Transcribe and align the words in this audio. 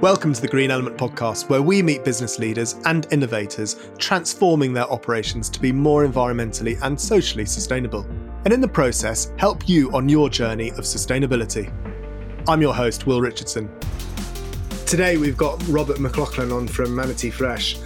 Welcome 0.00 0.32
to 0.32 0.40
the 0.40 0.48
Green 0.48 0.70
Element 0.70 0.96
podcast, 0.96 1.50
where 1.50 1.60
we 1.60 1.82
meet 1.82 2.06
business 2.06 2.38
leaders 2.38 2.76
and 2.86 3.06
innovators 3.12 3.76
transforming 3.98 4.72
their 4.72 4.90
operations 4.90 5.50
to 5.50 5.60
be 5.60 5.72
more 5.72 6.06
environmentally 6.06 6.80
and 6.80 6.98
socially 6.98 7.44
sustainable, 7.44 8.06
and 8.46 8.54
in 8.54 8.62
the 8.62 8.68
process, 8.68 9.30
help 9.36 9.68
you 9.68 9.92
on 9.92 10.08
your 10.08 10.30
journey 10.30 10.70
of 10.70 10.84
sustainability. 10.84 11.70
I'm 12.48 12.62
your 12.62 12.72
host, 12.74 13.06
Will 13.06 13.20
Richardson. 13.20 13.70
Today, 14.86 15.18
we've 15.18 15.36
got 15.36 15.62
Robert 15.68 16.00
McLaughlin 16.00 16.50
on 16.50 16.66
from 16.66 16.94
Manatee 16.94 17.28
Fresh. 17.28 17.76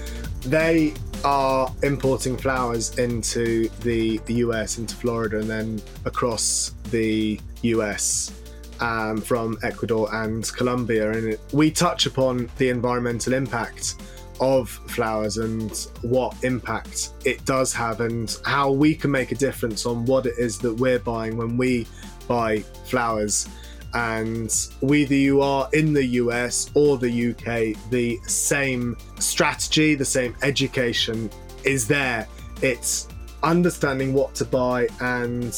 They 0.43 0.95
are 1.25 1.69
importing 1.83 2.37
flowers 2.37 2.97
into 2.97 3.69
the, 3.81 4.21
US, 4.29 4.79
into 4.79 4.95
Florida, 4.95 5.41
and 5.41 5.51
then 5.51 5.83
across 6.05 6.77
the 6.93 7.41
US 7.63 8.31
um, 8.81 9.21
from 9.21 9.59
Ecuador 9.63 10.15
and 10.15 10.51
Colombia. 10.53 11.13
And 11.13 11.39
we 11.53 11.71
touch 11.71 12.07
upon 12.07 12.51
the 12.59 12.69
environmental 12.71 13.33
impact 13.33 13.97
of 14.41 14.69
flowers 14.69 15.39
and 15.39 15.87
what 16.03 16.35
impact 16.43 17.11
it 17.25 17.45
does 17.45 17.73
have, 17.73 18.01
and 18.01 18.37
how 18.45 18.71
we 18.71 18.95
can 18.95 19.11
make 19.11 19.33
a 19.33 19.37
difference 19.37 19.87
on 19.87 20.05
what 20.07 20.27
it 20.27 20.35
is 20.39 20.59
that 20.59 20.75
we're 20.75 20.99
buying 20.99 21.37
when 21.37 21.57
we 21.57 21.87
buy 22.27 22.61
flowers. 22.87 23.49
And 23.95 24.53
whether 24.81 25.15
you 25.15 25.41
are 25.41 25.69
in 25.73 25.93
the 25.93 26.05
US 26.05 26.71
or 26.75 26.99
the 26.99 27.31
UK, 27.31 27.91
the 27.91 28.19
same 28.27 28.97
strategy, 29.21 29.95
the 29.95 30.05
same 30.05 30.35
education 30.43 31.31
is 31.63 31.87
there. 31.87 32.27
It's 32.61 33.09
understanding 33.45 34.13
what 34.13 34.35
to 34.37 34.45
buy 34.45 34.89
and 35.01 35.57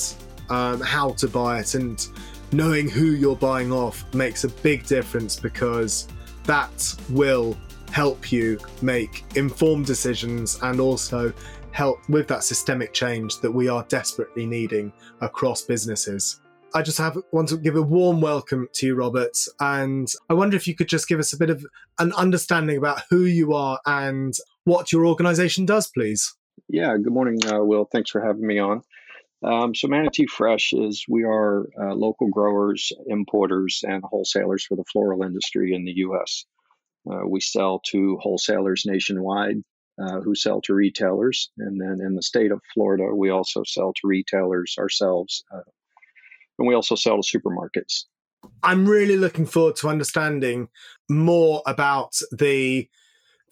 um, 0.51 0.81
how 0.83 1.11
to 1.13 1.29
buy 1.29 1.61
it. 1.61 1.75
And 1.75 2.07
knowing 2.53 2.89
who 2.89 3.13
you're 3.13 3.37
buying 3.37 3.73
off 3.73 4.05
makes 4.15 4.45
a 4.45 4.49
big 4.49 4.87
difference 4.87 5.37
because 5.37 6.09
that 6.45 6.95
will 7.11 7.57
help 7.91 8.31
you 8.31 8.59
make 8.83 9.25
informed 9.37 9.87
decisions 9.87 10.59
and 10.63 10.81
also 10.81 11.33
help 11.73 12.09
with 12.09 12.27
that 12.29 12.43
systemic 12.43 12.93
change 12.93 13.39
that 13.41 13.51
we 13.51 13.69
are 13.69 13.85
desperately 13.89 14.47
needing 14.47 14.93
across 15.21 15.63
businesses. 15.63 16.41
I 16.75 16.83
just 16.83 16.99
have 16.99 17.17
want 17.33 17.49
to 17.51 17.57
give 17.57 17.77
a 17.77 17.83
warm 17.83 18.21
welcome 18.21 18.69
to 18.75 18.87
you, 18.87 18.95
Robert, 18.95 19.37
and 19.61 20.09
I 20.29 20.35
wonder 20.35 20.57
if 20.57 20.67
you 20.67 20.75
could 20.75 20.89
just 20.89 21.09
give 21.09 21.19
us 21.19 21.33
a 21.33 21.39
bit 21.39 21.51
of 21.51 21.65
an 21.99 22.13
understanding 22.15 22.77
about 22.77 23.03
who 23.09 23.25
you 23.25 23.55
are 23.55 23.81
and 23.87 24.35
what 24.65 24.93
your 24.93 25.07
organisation 25.07 25.65
does, 25.65 25.87
please. 25.89 26.35
Yeah, 26.69 26.97
good 26.97 27.13
morning, 27.13 27.39
uh, 27.47 27.63
Will. 27.63 27.89
Thanks 27.93 28.11
for 28.11 28.21
having 28.21 28.47
me 28.47 28.59
on. 28.59 28.83
Um, 29.47 29.77
so 29.77 29.87
Manatee 29.87 30.27
Fresh 30.27 30.73
is 30.73 31.05
we 31.09 31.23
are 31.23 31.69
uh, 31.81 31.95
local 31.95 32.29
growers, 32.29 32.91
importers, 33.07 33.81
and 33.87 34.03
wholesalers 34.03 34.65
for 34.65 34.77
the 34.77 34.85
floral 34.91 35.23
industry 35.23 35.73
in 35.73 35.85
the 35.85 35.93
U.S. 35.99 36.45
Uh, 37.09 37.27
we 37.29 37.41
sell 37.41 37.81
to 37.91 38.19
wholesalers 38.21 38.83
nationwide 38.85 39.63
uh, 40.03 40.21
who 40.21 40.35
sell 40.35 40.61
to 40.63 40.75
retailers, 40.75 41.51
and 41.59 41.81
then 41.81 42.05
in 42.05 42.17
the 42.17 42.23
state 42.23 42.51
of 42.51 42.61
Florida, 42.75 43.05
we 43.15 43.31
also 43.31 43.63
sell 43.65 43.93
to 43.93 44.01
retailers 44.05 44.75
ourselves, 44.81 45.45
uh, 45.55 45.61
and 46.59 46.67
we 46.67 46.75
also 46.75 46.97
sell 46.97 47.23
to 47.23 47.39
supermarkets. 47.39 48.05
I'm 48.65 48.89
really 48.89 49.17
looking 49.17 49.47
forward 49.47 49.77
to 49.77 49.89
understanding 49.89 50.69
more 51.09 51.63
about 51.67 52.15
the 52.33 52.89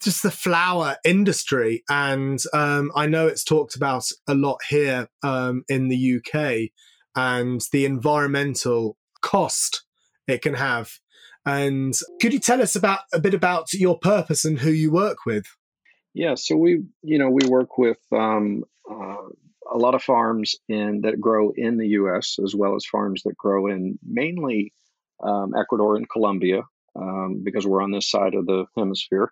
just 0.01 0.23
the 0.23 0.31
flower 0.31 0.97
industry. 1.03 1.83
And 1.89 2.39
um, 2.53 2.91
I 2.95 3.07
know 3.07 3.27
it's 3.27 3.43
talked 3.43 3.75
about 3.75 4.05
a 4.27 4.35
lot 4.35 4.59
here 4.69 5.07
um, 5.23 5.63
in 5.67 5.87
the 5.87 6.17
UK 6.17 6.71
and 7.15 7.61
the 7.71 7.85
environmental 7.85 8.97
cost 9.21 9.83
it 10.27 10.41
can 10.41 10.55
have. 10.55 10.91
And 11.45 11.93
could 12.19 12.33
you 12.33 12.39
tell 12.39 12.61
us 12.61 12.75
about 12.75 12.99
a 13.13 13.19
bit 13.19 13.33
about 13.33 13.71
your 13.73 13.99
purpose 13.99 14.45
and 14.45 14.59
who 14.59 14.71
you 14.71 14.91
work 14.91 15.25
with? 15.25 15.45
Yeah, 16.13 16.35
so 16.35 16.55
we, 16.55 16.83
you 17.03 17.19
know, 17.19 17.29
we 17.29 17.47
work 17.47 17.77
with 17.77 17.99
um, 18.11 18.63
uh, 18.89 19.27
a 19.71 19.77
lot 19.77 19.95
of 19.95 20.01
farms 20.01 20.55
in 20.67 21.01
that 21.01 21.19
grow 21.19 21.51
in 21.55 21.77
the 21.77 21.89
U.S. 21.89 22.37
as 22.43 22.55
well 22.55 22.75
as 22.75 22.85
farms 22.85 23.23
that 23.23 23.37
grow 23.37 23.67
in 23.67 23.99
mainly 24.03 24.73
um, 25.21 25.53
Ecuador 25.55 25.95
and 25.95 26.09
Colombia 26.09 26.63
um, 26.95 27.41
because 27.43 27.67
we're 27.67 27.83
on 27.83 27.91
this 27.91 28.09
side 28.09 28.33
of 28.33 28.45
the 28.45 28.65
hemisphere 28.77 29.31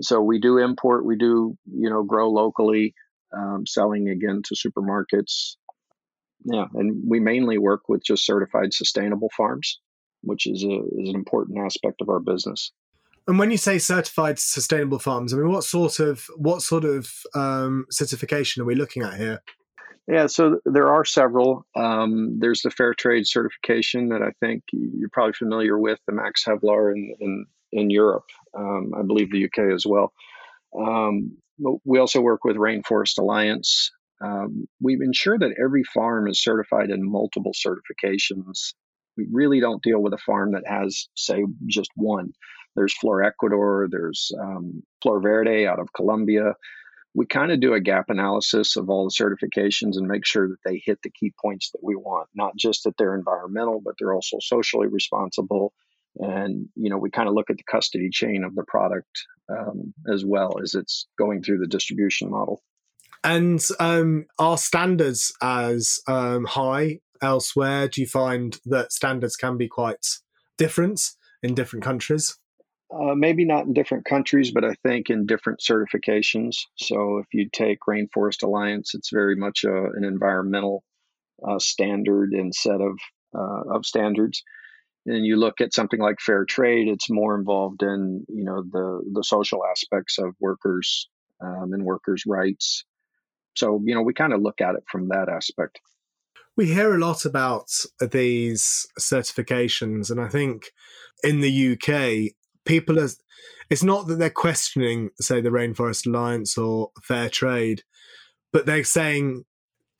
so 0.00 0.20
we 0.20 0.38
do 0.38 0.58
import 0.58 1.04
we 1.04 1.16
do 1.16 1.56
you 1.72 1.88
know 1.90 2.02
grow 2.02 2.30
locally 2.30 2.94
um, 3.36 3.64
selling 3.66 4.08
again 4.08 4.42
to 4.44 4.54
supermarkets 4.54 5.56
yeah 6.44 6.66
and 6.74 7.02
we 7.06 7.20
mainly 7.20 7.58
work 7.58 7.88
with 7.88 8.02
just 8.04 8.24
certified 8.24 8.72
sustainable 8.72 9.30
farms 9.36 9.80
which 10.22 10.46
is 10.46 10.64
a 10.64 10.80
is 10.98 11.08
an 11.08 11.14
important 11.14 11.58
aspect 11.58 12.00
of 12.00 12.08
our 12.08 12.20
business 12.20 12.72
and 13.28 13.38
when 13.38 13.50
you 13.50 13.56
say 13.56 13.78
certified 13.78 14.38
sustainable 14.38 14.98
farms 14.98 15.32
i 15.32 15.36
mean 15.36 15.50
what 15.50 15.64
sort 15.64 16.00
of 16.00 16.26
what 16.36 16.62
sort 16.62 16.84
of 16.84 17.10
um, 17.34 17.86
certification 17.90 18.62
are 18.62 18.66
we 18.66 18.74
looking 18.74 19.02
at 19.02 19.14
here 19.14 19.40
yeah, 20.08 20.26
so 20.26 20.58
there 20.64 20.88
are 20.88 21.04
several. 21.04 21.64
Um, 21.76 22.36
there's 22.40 22.62
the 22.62 22.70
Fair 22.70 22.94
Trade 22.94 23.28
certification 23.28 24.08
that 24.08 24.22
I 24.22 24.32
think 24.40 24.64
you're 24.72 25.08
probably 25.08 25.34
familiar 25.34 25.78
with, 25.78 26.00
the 26.06 26.12
Max 26.12 26.44
Havelaar 26.44 26.92
in, 26.92 27.14
in 27.20 27.46
in 27.72 27.90
Europe. 27.90 28.24
Um, 28.56 28.92
I 28.96 29.02
believe 29.02 29.30
the 29.30 29.44
UK 29.44 29.72
as 29.74 29.84
well. 29.86 30.12
Um, 30.78 31.36
we 31.84 31.98
also 31.98 32.20
work 32.20 32.44
with 32.44 32.56
Rainforest 32.56 33.18
Alliance. 33.18 33.90
Um, 34.22 34.66
we've 34.80 35.00
ensured 35.02 35.40
that 35.40 35.56
every 35.62 35.82
farm 35.84 36.28
is 36.28 36.42
certified 36.42 36.90
in 36.90 37.08
multiple 37.08 37.52
certifications. 37.52 38.74
We 39.16 39.26
really 39.32 39.60
don't 39.60 39.82
deal 39.82 40.00
with 40.00 40.12
a 40.12 40.18
farm 40.18 40.52
that 40.52 40.66
has, 40.66 41.08
say, 41.14 41.44
just 41.66 41.90
one. 41.96 42.32
There's 42.76 42.96
Flor 42.96 43.22
Ecuador, 43.22 43.88
there's 43.90 44.30
um, 44.40 44.82
Flor 45.02 45.20
Verde 45.20 45.66
out 45.66 45.80
of 45.80 45.92
Colombia. 45.94 46.54
We 47.14 47.26
kind 47.26 47.50
of 47.50 47.60
do 47.60 47.74
a 47.74 47.80
gap 47.80 48.04
analysis 48.08 48.76
of 48.76 48.88
all 48.88 49.08
the 49.08 49.24
certifications 49.24 49.96
and 49.96 50.06
make 50.06 50.24
sure 50.24 50.48
that 50.48 50.58
they 50.64 50.80
hit 50.84 51.00
the 51.02 51.10
key 51.10 51.32
points 51.42 51.70
that 51.72 51.82
we 51.82 51.96
want, 51.96 52.28
not 52.34 52.56
just 52.56 52.84
that 52.84 52.94
they're 52.96 53.16
environmental, 53.16 53.80
but 53.84 53.94
they're 53.98 54.14
also 54.14 54.36
socially 54.40 54.86
responsible 54.86 55.72
and 56.20 56.68
you 56.74 56.90
know 56.90 56.98
we 56.98 57.10
kind 57.10 57.28
of 57.28 57.34
look 57.34 57.50
at 57.50 57.56
the 57.56 57.64
custody 57.64 58.10
chain 58.10 58.44
of 58.44 58.54
the 58.54 58.64
product 58.64 59.26
um, 59.50 59.92
as 60.12 60.24
well 60.24 60.60
as 60.62 60.74
it's 60.74 61.06
going 61.18 61.42
through 61.42 61.58
the 61.58 61.66
distribution 61.66 62.30
model. 62.30 62.62
And 63.22 63.62
um, 63.78 64.26
are 64.38 64.56
standards 64.56 65.32
as 65.42 66.00
um, 66.06 66.44
high 66.44 67.00
elsewhere? 67.20 67.88
Do 67.88 68.00
you 68.00 68.06
find 68.06 68.58
that 68.66 68.92
standards 68.92 69.36
can 69.36 69.58
be 69.58 69.68
quite 69.68 70.06
different 70.56 71.02
in 71.42 71.54
different 71.54 71.84
countries? 71.84 72.36
Uh, 72.92 73.14
maybe 73.14 73.44
not 73.44 73.66
in 73.66 73.72
different 73.72 74.04
countries, 74.04 74.50
but 74.50 74.64
I 74.64 74.74
think 74.82 75.10
in 75.10 75.26
different 75.26 75.60
certifications. 75.60 76.56
So 76.76 77.18
if 77.18 77.26
you 77.32 77.48
take 77.52 77.78
Rainforest 77.88 78.42
Alliance, 78.42 78.94
it's 78.94 79.10
very 79.12 79.36
much 79.36 79.64
a, 79.64 79.84
an 79.92 80.04
environmental 80.04 80.82
uh, 81.46 81.58
standard 81.58 82.32
and 82.32 82.54
set 82.54 82.80
of 82.80 82.98
uh, 83.32 83.74
of 83.74 83.86
standards 83.86 84.42
and 85.06 85.24
you 85.24 85.36
look 85.36 85.60
at 85.60 85.74
something 85.74 86.00
like 86.00 86.20
fair 86.20 86.44
trade, 86.44 86.88
it's 86.88 87.10
more 87.10 87.38
involved 87.38 87.82
in 87.82 88.24
you 88.28 88.44
know 88.44 88.62
the 88.62 89.02
the 89.12 89.24
social 89.24 89.64
aspects 89.64 90.18
of 90.18 90.34
workers 90.40 91.08
um, 91.40 91.70
and 91.72 91.84
workers' 91.84 92.24
rights. 92.26 92.84
So 93.54 93.80
you 93.84 93.94
know 93.94 94.02
we 94.02 94.14
kind 94.14 94.32
of 94.32 94.42
look 94.42 94.60
at 94.60 94.74
it 94.74 94.84
from 94.90 95.08
that 95.08 95.28
aspect. 95.28 95.80
We 96.56 96.66
hear 96.66 96.94
a 96.94 96.98
lot 96.98 97.24
about 97.24 97.70
these 98.00 98.86
certifications, 98.98 100.10
and 100.10 100.20
I 100.20 100.28
think 100.28 100.72
in 101.22 101.40
the 101.40 101.72
UK, 101.72 102.34
people 102.64 102.98
are. 102.98 103.08
It's 103.70 103.84
not 103.84 104.08
that 104.08 104.16
they're 104.16 104.30
questioning, 104.30 105.10
say, 105.20 105.40
the 105.40 105.50
Rainforest 105.50 106.04
Alliance 106.04 106.58
or 106.58 106.90
fair 107.04 107.28
trade, 107.28 107.84
but 108.52 108.66
they're 108.66 108.82
saying, 108.82 109.44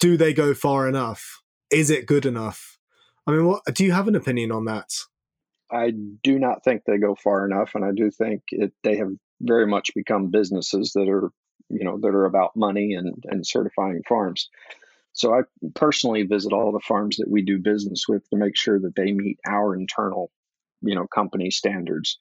do 0.00 0.16
they 0.16 0.32
go 0.32 0.54
far 0.54 0.88
enough? 0.88 1.40
Is 1.70 1.88
it 1.88 2.06
good 2.06 2.26
enough? 2.26 2.79
I 3.26 3.32
mean, 3.32 3.46
what 3.46 3.62
do 3.74 3.84
you 3.84 3.92
have 3.92 4.08
an 4.08 4.16
opinion 4.16 4.52
on 4.52 4.64
that? 4.64 4.90
I 5.70 5.92
do 6.22 6.38
not 6.38 6.64
think 6.64 6.82
they 6.84 6.98
go 6.98 7.14
far 7.14 7.44
enough, 7.44 7.74
and 7.74 7.84
I 7.84 7.92
do 7.94 8.10
think 8.10 8.42
it, 8.50 8.72
they 8.82 8.96
have 8.96 9.12
very 9.40 9.66
much 9.66 9.94
become 9.94 10.30
businesses 10.30 10.92
that 10.94 11.08
are, 11.08 11.30
you 11.68 11.84
know, 11.84 11.98
that 12.00 12.08
are 12.08 12.24
about 12.24 12.56
money 12.56 12.94
and 12.94 13.22
and 13.28 13.46
certifying 13.46 14.02
farms. 14.08 14.48
So 15.12 15.34
I 15.34 15.42
personally 15.74 16.22
visit 16.22 16.52
all 16.52 16.72
the 16.72 16.80
farms 16.80 17.16
that 17.16 17.30
we 17.30 17.42
do 17.42 17.58
business 17.58 18.04
with 18.08 18.28
to 18.30 18.36
make 18.36 18.56
sure 18.56 18.78
that 18.80 18.94
they 18.96 19.12
meet 19.12 19.38
our 19.46 19.74
internal, 19.74 20.30
you 20.82 20.94
know, 20.94 21.06
company 21.06 21.50
standards. 21.50 22.18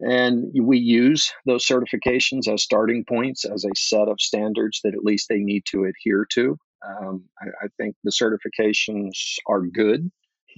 And 0.00 0.52
we 0.60 0.78
use 0.78 1.32
those 1.46 1.66
certifications 1.66 2.52
as 2.52 2.62
starting 2.62 3.04
points, 3.04 3.44
as 3.44 3.64
a 3.64 3.74
set 3.74 4.08
of 4.08 4.20
standards 4.20 4.80
that 4.84 4.94
at 4.94 5.04
least 5.04 5.28
they 5.28 5.38
need 5.38 5.64
to 5.66 5.84
adhere 5.84 6.26
to. 6.32 6.58
Um, 6.84 7.24
I, 7.40 7.64
I, 7.64 7.68
think 7.76 7.96
the 8.04 8.12
certifications 8.12 9.38
are 9.46 9.62
good. 9.62 10.10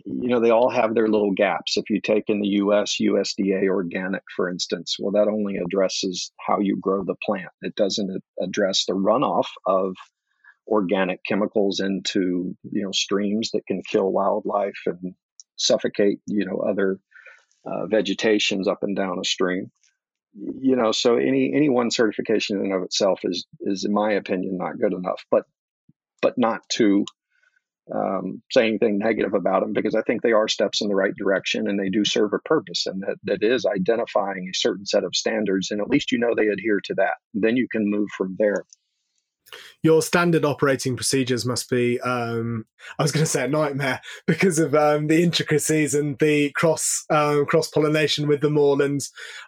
You 0.05 0.29
know, 0.29 0.41
they 0.41 0.51
all 0.51 0.71
have 0.71 0.95
their 0.95 1.09
little 1.09 1.33
gaps. 1.33 1.77
If 1.77 1.91
you 1.91 2.01
take 2.01 2.25
in 2.29 2.41
the 2.41 2.49
US, 2.63 2.97
USDA 3.01 3.69
organic, 3.69 4.23
for 4.35 4.49
instance, 4.49 4.97
well, 4.99 5.13
that 5.13 5.31
only 5.31 5.57
addresses 5.57 6.33
how 6.45 6.61
you 6.61 6.77
grow 6.81 7.05
the 7.05 7.17
plant. 7.25 7.51
It 7.63 7.75
doesn't 7.75 8.23
address 8.41 8.85
the 8.87 8.95
runoff 8.95 9.47
of 9.67 9.95
organic 10.67 11.25
chemicals 11.25 11.81
into, 11.81 12.57
you 12.71 12.83
know, 12.83 12.93
streams 12.93 13.51
that 13.53 13.67
can 13.67 13.83
kill 13.83 14.13
wildlife 14.13 14.81
and 14.87 15.15
suffocate, 15.57 16.21
you 16.27 16.45
know, 16.45 16.59
other 16.59 16.99
uh, 17.65 17.87
vegetations 17.87 18.69
up 18.69 18.83
and 18.83 18.97
down 18.97 19.19
a 19.19 19.25
stream. 19.25 19.71
You 20.35 20.77
know, 20.77 20.93
so 20.93 21.17
any 21.17 21.53
any 21.55 21.69
one 21.69 21.91
certification 21.91 22.59
in 22.59 22.67
and 22.67 22.75
of 22.75 22.83
itself 22.83 23.21
is 23.25 23.47
is, 23.61 23.85
in 23.85 23.93
my 23.93 24.13
opinion, 24.13 24.59
not 24.59 24.79
good 24.79 24.93
enough. 24.93 25.25
But 25.31 25.45
but 26.21 26.37
not 26.37 26.61
to 26.71 27.05
um, 27.95 28.43
say 28.51 28.69
anything 28.69 28.99
negative 28.99 29.35
about 29.35 29.61
them 29.61 29.73
because 29.73 29.95
I 29.95 30.03
think 30.03 30.23
they 30.23 30.33
are 30.33 30.49
steps 30.49 30.83
in 30.83 30.89
the 30.89 30.95
right 30.95 31.15
direction 31.17 31.69
and 31.69 31.79
they 31.79 31.89
do 31.89 32.05
serve 32.05 32.33
a 32.35 32.39
purpose 32.41 32.87
and 32.87 33.03
that, 33.03 33.17
that 33.25 33.43
is 33.43 33.65
identifying 33.65 34.49
a 34.49 34.57
certain 34.57 34.85
set 34.85 35.05
of 35.05 35.15
standards 35.15 35.71
and 35.71 35.81
at 35.81 35.89
least 35.89 36.13
you 36.13 36.19
know 36.19 36.35
they 36.37 36.49
adhere 36.49 36.81
to 36.85 36.95
that. 36.95 37.15
Then 37.35 37.57
you 37.57 37.67
can 37.71 37.91
move 37.91 38.09
from 38.17 38.37
there. 38.39 38.65
Your 39.83 40.03
standard 40.03 40.45
operating 40.45 40.97
procedures 40.97 41.47
must 41.47 41.71
be, 41.71 41.99
um, 42.01 42.67
I 42.99 43.03
was 43.03 43.13
going 43.13 43.25
to 43.25 43.31
say 43.31 43.45
a 43.45 43.49
nightmare 43.49 44.03
because 44.27 44.59
of 44.59 44.75
um, 44.75 45.07
the 45.07 45.23
intricacies 45.23 45.95
and 45.95 46.19
the 46.19 46.51
cross 46.53 47.07
um, 47.09 47.47
cross 47.47 47.69
pollination 47.69 48.29
with 48.29 48.43
them 48.43 48.59
all, 48.59 48.83
and 48.83 49.01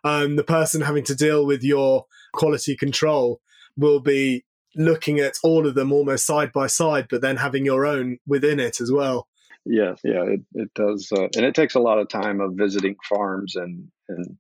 um, 0.03 0.37
the 0.37 0.45
person 0.45 0.81
having 0.81 1.05
to 1.05 1.15
deal 1.15 1.45
with 1.45 1.63
your 1.63 2.07
quality 2.33 2.77
control 2.77 3.43
will 3.77 4.01
be 4.01 4.45
looking 4.77 5.19
at 5.19 5.39
all 5.43 5.67
of 5.67 5.75
them 5.75 5.93
almost 5.93 6.27
side 6.27 6.53
by 6.53 6.67
side, 6.67 7.07
but 7.11 7.21
then 7.21 7.37
having 7.37 7.65
your 7.65 7.87
own 7.87 8.19
within 8.27 8.61
it 8.61 8.81
as 8.81 8.91
well. 8.91 9.27
Yeah, 9.65 9.95
yeah, 10.05 10.25
it, 10.25 10.41
it 10.55 10.71
does. 10.75 11.09
Uh, 11.13 11.29
and 11.37 11.45
it 11.45 11.55
takes 11.55 11.75
a 11.75 11.81
lot 11.81 11.99
of 11.99 12.09
time 12.09 12.41
of 12.41 12.55
visiting 12.55 12.97
farms 13.09 13.57
and, 13.57 13.89
and 14.09 14.39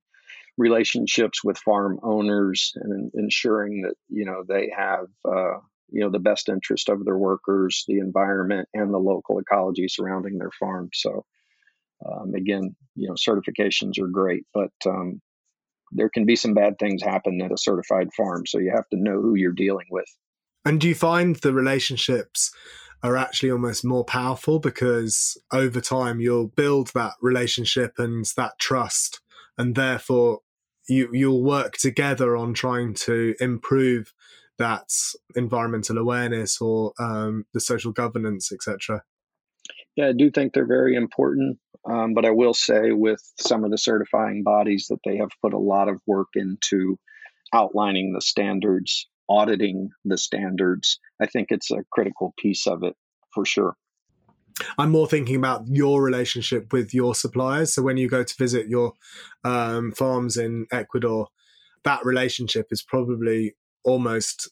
relationships 0.56 1.44
with 1.44 1.58
farm 1.58 1.98
owners 2.02 2.72
and 2.76 3.10
ensuring 3.14 3.82
that, 3.82 3.94
you 4.08 4.24
know, 4.24 4.44
they 4.48 4.72
have, 4.76 5.06
uh, 5.26 5.58
you 5.90 6.00
know, 6.00 6.10
the 6.10 6.18
best 6.18 6.48
interest 6.48 6.88
of 6.88 7.04
their 7.04 7.18
workers, 7.18 7.84
the 7.88 7.98
environment, 7.98 8.68
and 8.72 8.94
the 8.94 8.98
local 8.98 9.38
ecology 9.38 9.88
surrounding 9.88 10.38
their 10.38 10.52
farm. 10.58 10.88
So, 10.94 11.24
um, 12.06 12.34
again, 12.34 12.74
you 12.94 13.08
know, 13.08 13.14
certifications 13.14 13.98
are 13.98 14.08
great, 14.08 14.44
but 14.54 14.72
um, 14.86 15.20
there 15.92 16.08
can 16.08 16.24
be 16.24 16.36
some 16.36 16.54
bad 16.54 16.78
things 16.78 17.02
happen 17.02 17.40
at 17.42 17.52
a 17.52 17.58
certified 17.58 18.08
farm. 18.16 18.46
So 18.46 18.58
you 18.58 18.72
have 18.74 18.88
to 18.90 18.96
know 18.96 19.20
who 19.20 19.34
you're 19.34 19.52
dealing 19.52 19.86
with. 19.90 20.06
And 20.64 20.80
do 20.80 20.88
you 20.88 20.94
find 20.94 21.36
the 21.36 21.52
relationships 21.52 22.52
are 23.02 23.16
actually 23.16 23.50
almost 23.50 23.84
more 23.84 24.04
powerful 24.04 24.58
because 24.58 25.38
over 25.52 25.80
time 25.80 26.20
you'll 26.20 26.48
build 26.48 26.88
that 26.88 27.14
relationship 27.22 27.98
and 27.98 28.26
that 28.36 28.58
trust, 28.58 29.20
and 29.56 29.74
therefore 29.74 30.40
you 30.88 31.08
you'll 31.12 31.42
work 31.42 31.78
together 31.78 32.36
on 32.36 32.52
trying 32.52 32.92
to 32.92 33.34
improve 33.40 34.12
that 34.58 34.90
environmental 35.34 35.96
awareness 35.96 36.60
or 36.60 36.92
um, 36.98 37.46
the 37.54 37.60
social 37.60 37.92
governance, 37.92 38.52
etc. 38.52 39.02
Yeah, 39.96 40.08
I 40.08 40.12
do 40.12 40.30
think 40.30 40.52
they're 40.52 40.66
very 40.66 40.94
important. 40.94 41.58
Um, 41.88 42.14
but 42.14 42.24
I 42.24 42.30
will 42.30 42.54
say, 42.54 42.92
with 42.92 43.22
some 43.38 43.64
of 43.64 43.70
the 43.70 43.78
certifying 43.78 44.42
bodies, 44.42 44.86
that 44.90 45.00
they 45.04 45.16
have 45.16 45.30
put 45.42 45.54
a 45.54 45.58
lot 45.58 45.88
of 45.88 46.00
work 46.06 46.28
into 46.34 46.98
outlining 47.52 48.12
the 48.12 48.20
standards, 48.20 49.08
auditing 49.28 49.90
the 50.04 50.18
standards. 50.18 50.98
I 51.20 51.26
think 51.26 51.48
it's 51.50 51.70
a 51.70 51.84
critical 51.90 52.34
piece 52.38 52.66
of 52.66 52.82
it 52.82 52.94
for 53.32 53.44
sure. 53.44 53.76
I'm 54.78 54.90
more 54.90 55.08
thinking 55.08 55.36
about 55.36 55.66
your 55.68 56.02
relationship 56.02 56.72
with 56.72 56.92
your 56.92 57.14
suppliers. 57.14 57.72
So 57.72 57.82
when 57.82 57.96
you 57.96 58.08
go 58.08 58.22
to 58.22 58.34
visit 58.38 58.68
your 58.68 58.92
um, 59.44 59.92
farms 59.92 60.36
in 60.36 60.66
Ecuador, 60.70 61.28
that 61.84 62.04
relationship 62.04 62.66
is 62.70 62.82
probably 62.82 63.56
almost 63.84 64.50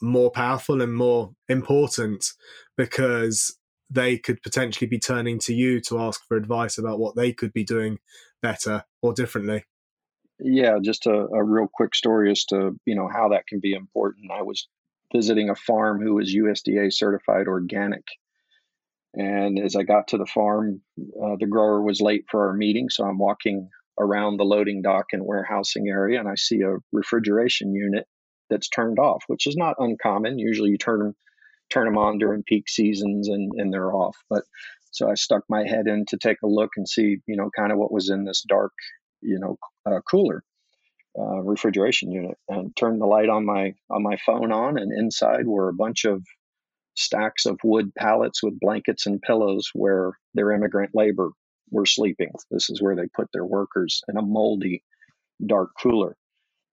more 0.00 0.30
powerful 0.30 0.82
and 0.82 0.94
more 0.94 1.32
important 1.48 2.32
because 2.76 3.57
they 3.90 4.18
could 4.18 4.42
potentially 4.42 4.86
be 4.86 4.98
turning 4.98 5.38
to 5.40 5.54
you 5.54 5.80
to 5.80 5.98
ask 5.98 6.26
for 6.26 6.36
advice 6.36 6.78
about 6.78 6.98
what 6.98 7.16
they 7.16 7.32
could 7.32 7.52
be 7.52 7.64
doing 7.64 7.98
better 8.42 8.84
or 9.02 9.12
differently. 9.12 9.64
Yeah, 10.40 10.78
just 10.82 11.06
a, 11.06 11.26
a 11.32 11.42
real 11.42 11.68
quick 11.72 11.94
story 11.94 12.30
as 12.30 12.44
to 12.46 12.78
you 12.84 12.94
know 12.94 13.08
how 13.12 13.30
that 13.30 13.46
can 13.46 13.60
be 13.60 13.72
important. 13.72 14.30
I 14.30 14.42
was 14.42 14.68
visiting 15.12 15.50
a 15.50 15.56
farm 15.56 16.00
who 16.00 16.14
was 16.14 16.34
USDA 16.34 16.92
certified 16.92 17.48
organic, 17.48 18.04
and 19.14 19.58
as 19.58 19.74
I 19.74 19.82
got 19.82 20.08
to 20.08 20.18
the 20.18 20.26
farm, 20.26 20.80
uh, 21.00 21.36
the 21.40 21.48
grower 21.48 21.82
was 21.82 22.00
late 22.00 22.24
for 22.30 22.48
our 22.48 22.54
meeting, 22.54 22.88
so 22.88 23.04
I'm 23.04 23.18
walking 23.18 23.68
around 23.98 24.36
the 24.36 24.44
loading 24.44 24.80
dock 24.80 25.06
and 25.12 25.26
warehousing 25.26 25.88
area, 25.88 26.20
and 26.20 26.28
I 26.28 26.36
see 26.36 26.60
a 26.60 26.76
refrigeration 26.92 27.74
unit 27.74 28.06
that's 28.48 28.68
turned 28.68 29.00
off, 29.00 29.24
which 29.26 29.48
is 29.48 29.56
not 29.56 29.74
uncommon. 29.78 30.38
Usually, 30.38 30.70
you 30.70 30.78
turn 30.78 31.14
turn 31.70 31.86
them 31.86 31.98
on 31.98 32.18
during 32.18 32.42
peak 32.42 32.68
seasons 32.68 33.28
and, 33.28 33.52
and 33.56 33.72
they're 33.72 33.92
off. 33.92 34.16
But 34.28 34.44
so 34.90 35.10
I 35.10 35.14
stuck 35.14 35.44
my 35.48 35.66
head 35.66 35.86
in 35.86 36.06
to 36.06 36.16
take 36.16 36.38
a 36.42 36.48
look 36.48 36.70
and 36.76 36.88
see, 36.88 37.18
you 37.26 37.36
know, 37.36 37.50
kind 37.56 37.72
of 37.72 37.78
what 37.78 37.92
was 37.92 38.10
in 38.10 38.24
this 38.24 38.42
dark, 38.48 38.72
you 39.20 39.38
know, 39.38 39.58
uh, 39.86 40.00
cooler 40.10 40.42
uh, 41.18 41.42
refrigeration 41.42 42.10
unit, 42.10 42.36
and 42.48 42.74
turned 42.76 43.00
the 43.00 43.06
light 43.06 43.28
on 43.28 43.44
my 43.44 43.74
on 43.90 44.02
my 44.02 44.16
phone 44.24 44.52
on, 44.52 44.78
and 44.78 44.92
inside 44.92 45.46
were 45.46 45.68
a 45.68 45.74
bunch 45.74 46.04
of 46.04 46.24
stacks 46.96 47.46
of 47.46 47.58
wood 47.62 47.94
pallets 47.96 48.42
with 48.42 48.58
blankets 48.60 49.06
and 49.06 49.22
pillows 49.22 49.70
where 49.72 50.12
their 50.34 50.52
immigrant 50.52 50.90
labor 50.94 51.30
were 51.70 51.86
sleeping. 51.86 52.30
This 52.50 52.70
is 52.70 52.82
where 52.82 52.96
they 52.96 53.08
put 53.14 53.28
their 53.32 53.44
workers 53.44 54.02
in 54.08 54.16
a 54.16 54.22
moldy, 54.22 54.82
dark 55.44 55.70
cooler. 55.80 56.16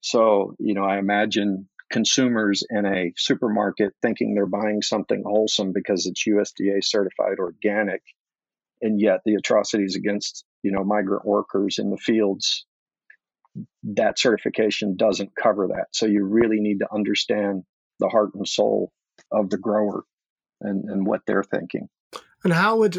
So, 0.01 0.55
you 0.59 0.73
know, 0.73 0.83
I 0.83 0.97
imagine 0.97 1.67
consumers 1.95 2.61
in 2.69 2.85
a 2.85 3.13
supermarket 3.15 3.93
thinking 4.01 4.35
they're 4.35 4.45
buying 4.45 4.81
something 4.81 5.23
wholesome 5.25 5.71
because 5.71 6.05
it's 6.05 6.27
USDA 6.27 6.83
certified 6.83 7.39
organic, 7.39 8.01
and 8.81 8.99
yet 8.99 9.21
the 9.23 9.35
atrocities 9.35 9.95
against 9.95 10.43
you 10.61 10.73
know 10.73 10.83
migrant 10.83 11.23
workers 11.23 11.79
in 11.79 11.91
the 11.91 11.97
fields 11.97 12.65
that 13.83 14.19
certification 14.19 14.97
doesn't 14.97 15.31
cover 15.41 15.69
that. 15.69 15.85
So 15.91 16.05
you 16.05 16.25
really 16.25 16.59
need 16.59 16.79
to 16.79 16.93
understand 16.93 17.63
the 18.01 18.09
heart 18.09 18.31
and 18.35 18.45
soul 18.45 18.91
of 19.31 19.49
the 19.49 19.57
grower 19.57 20.03
and, 20.59 20.89
and 20.89 21.07
what 21.07 21.21
they're 21.25 21.45
thinking. 21.45 21.87
And 22.43 22.51
how 22.51 22.75
would 22.79 22.97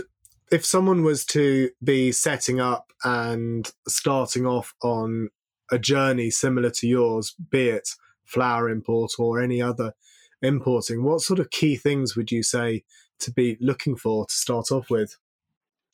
if 0.51 0.65
someone 0.65 1.05
was 1.05 1.27
to 1.27 1.69
be 1.85 2.13
setting 2.13 2.61
up 2.61 2.95
and 3.05 3.71
starting 3.87 4.47
off 4.47 4.73
on 4.83 5.29
a 5.71 5.79
journey 5.79 6.31
similar 6.31 6.71
to 6.71 6.87
yours, 6.87 7.35
be 7.51 7.69
it 7.69 7.91
flower 8.27 8.69
import 8.69 9.13
or 9.19 9.41
any 9.41 9.63
other 9.63 9.95
importing, 10.43 11.03
what 11.03 11.21
sort 11.21 11.39
of 11.39 11.51
key 11.51 11.77
things 11.77 12.17
would 12.17 12.31
you 12.31 12.43
say 12.43 12.85
to 13.21 13.33
be 13.33 13.57
looking 13.61 13.97
for 13.97 14.27
to 14.27 14.35
start 14.35 14.71
off 14.71 14.91
with? 14.91 15.17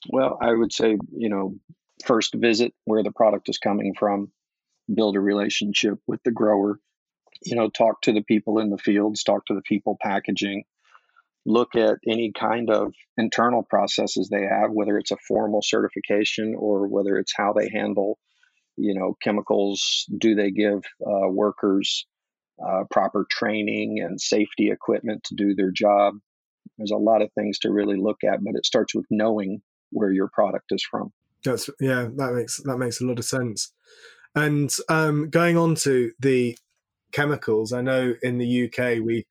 Well, 0.08 0.38
I 0.40 0.52
would 0.52 0.72
say, 0.72 0.98
you 1.16 1.28
know, 1.28 1.54
first 2.04 2.34
visit 2.34 2.74
where 2.84 3.02
the 3.02 3.12
product 3.12 3.48
is 3.48 3.58
coming 3.58 3.94
from, 3.96 4.32
build 4.92 5.16
a 5.16 5.20
relationship 5.20 5.98
with 6.06 6.22
the 6.24 6.32
grower, 6.32 6.80
you 7.44 7.56
know, 7.56 7.68
talk 7.68 8.02
to 8.02 8.12
the 8.12 8.22
people 8.22 8.58
in 8.58 8.70
the 8.70 8.78
fields, 8.78 9.22
talk 9.22 9.46
to 9.46 9.54
the 9.54 9.62
people 9.62 9.96
packaging, 10.00 10.64
look 11.46 11.74
at 11.74 11.98
any 12.06 12.32
kind 12.32 12.70
of 12.70 12.92
internal 13.16 13.62
processes 13.62 14.28
they 14.28 14.42
have, 14.42 14.70
whether 14.70 14.98
it's 14.98 15.10
a 15.10 15.16
formal 15.28 15.62
certification 15.62 16.54
or 16.56 16.86
whether 16.88 17.16
it's 17.16 17.34
how 17.36 17.52
they 17.52 17.68
handle, 17.68 18.18
you 18.76 18.94
know, 18.94 19.16
chemicals. 19.22 20.06
Do 20.16 20.34
they 20.34 20.50
give 20.50 20.82
uh, 21.04 21.28
workers 21.28 22.06
uh, 22.64 22.84
proper 22.90 23.26
training 23.30 24.00
and 24.00 24.20
safety 24.20 24.70
equipment 24.70 25.24
to 25.24 25.34
do 25.34 25.54
their 25.54 25.70
job. 25.70 26.14
There's 26.78 26.90
a 26.90 26.96
lot 26.96 27.22
of 27.22 27.30
things 27.32 27.58
to 27.60 27.72
really 27.72 27.96
look 27.96 28.24
at, 28.24 28.42
but 28.42 28.54
it 28.54 28.66
starts 28.66 28.94
with 28.94 29.06
knowing 29.10 29.62
where 29.90 30.10
your 30.10 30.28
product 30.32 30.66
is 30.70 30.82
from. 30.82 31.12
That's 31.44 31.68
yeah, 31.80 32.08
that 32.16 32.34
makes 32.34 32.58
that 32.62 32.78
makes 32.78 33.00
a 33.00 33.04
lot 33.04 33.18
of 33.18 33.24
sense. 33.24 33.72
And 34.34 34.74
um, 34.88 35.28
going 35.28 35.56
on 35.56 35.74
to 35.76 36.12
the 36.18 36.56
chemicals, 37.12 37.72
I 37.72 37.82
know 37.82 38.14
in 38.22 38.38
the 38.38 38.66
UK 38.66 39.04
we 39.04 39.26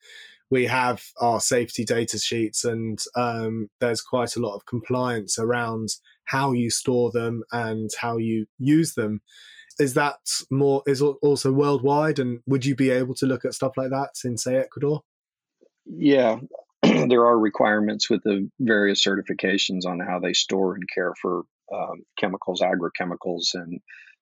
we 0.50 0.66
have 0.66 1.04
our 1.20 1.40
safety 1.40 1.86
data 1.86 2.20
sheets, 2.20 2.66
and 2.66 3.01
um, 3.16 3.70
there's 3.80 4.01
quite 4.01 4.36
a 4.36 4.42
lot 4.42 4.56
of 4.56 4.66
compliance 4.66 5.40
around 5.40 5.90
how 6.25 6.51
you 6.51 6.70
store 6.70 7.12
them 7.12 7.44
and 7.51 7.90
how 8.00 8.18
you 8.18 8.46
use 8.60 8.94
them 8.94 9.22
is 9.81 9.95
that 9.95 10.19
more 10.50 10.83
is 10.85 11.01
also 11.01 11.51
worldwide? 11.51 12.19
And 12.19 12.39
would 12.45 12.65
you 12.65 12.75
be 12.75 12.91
able 12.91 13.15
to 13.15 13.25
look 13.25 13.45
at 13.45 13.53
stuff 13.53 13.73
like 13.75 13.89
that 13.89 14.11
in 14.23 14.38
say 14.38 14.57
ecuador? 14.57 15.01
Yeah. 15.85 16.39
There 16.83 17.25
are 17.25 17.38
requirements 17.38 18.09
with 18.09 18.23
the 18.23 18.50
various 18.59 19.03
certifications 19.03 19.85
on 19.85 20.00
how 20.00 20.19
they 20.19 20.33
store 20.33 20.75
and 20.75 20.83
care 20.93 21.13
for 21.21 21.43
um, 21.73 22.03
chemicals 22.17 22.61
agrochemicals 22.61 23.53
and 23.53 23.79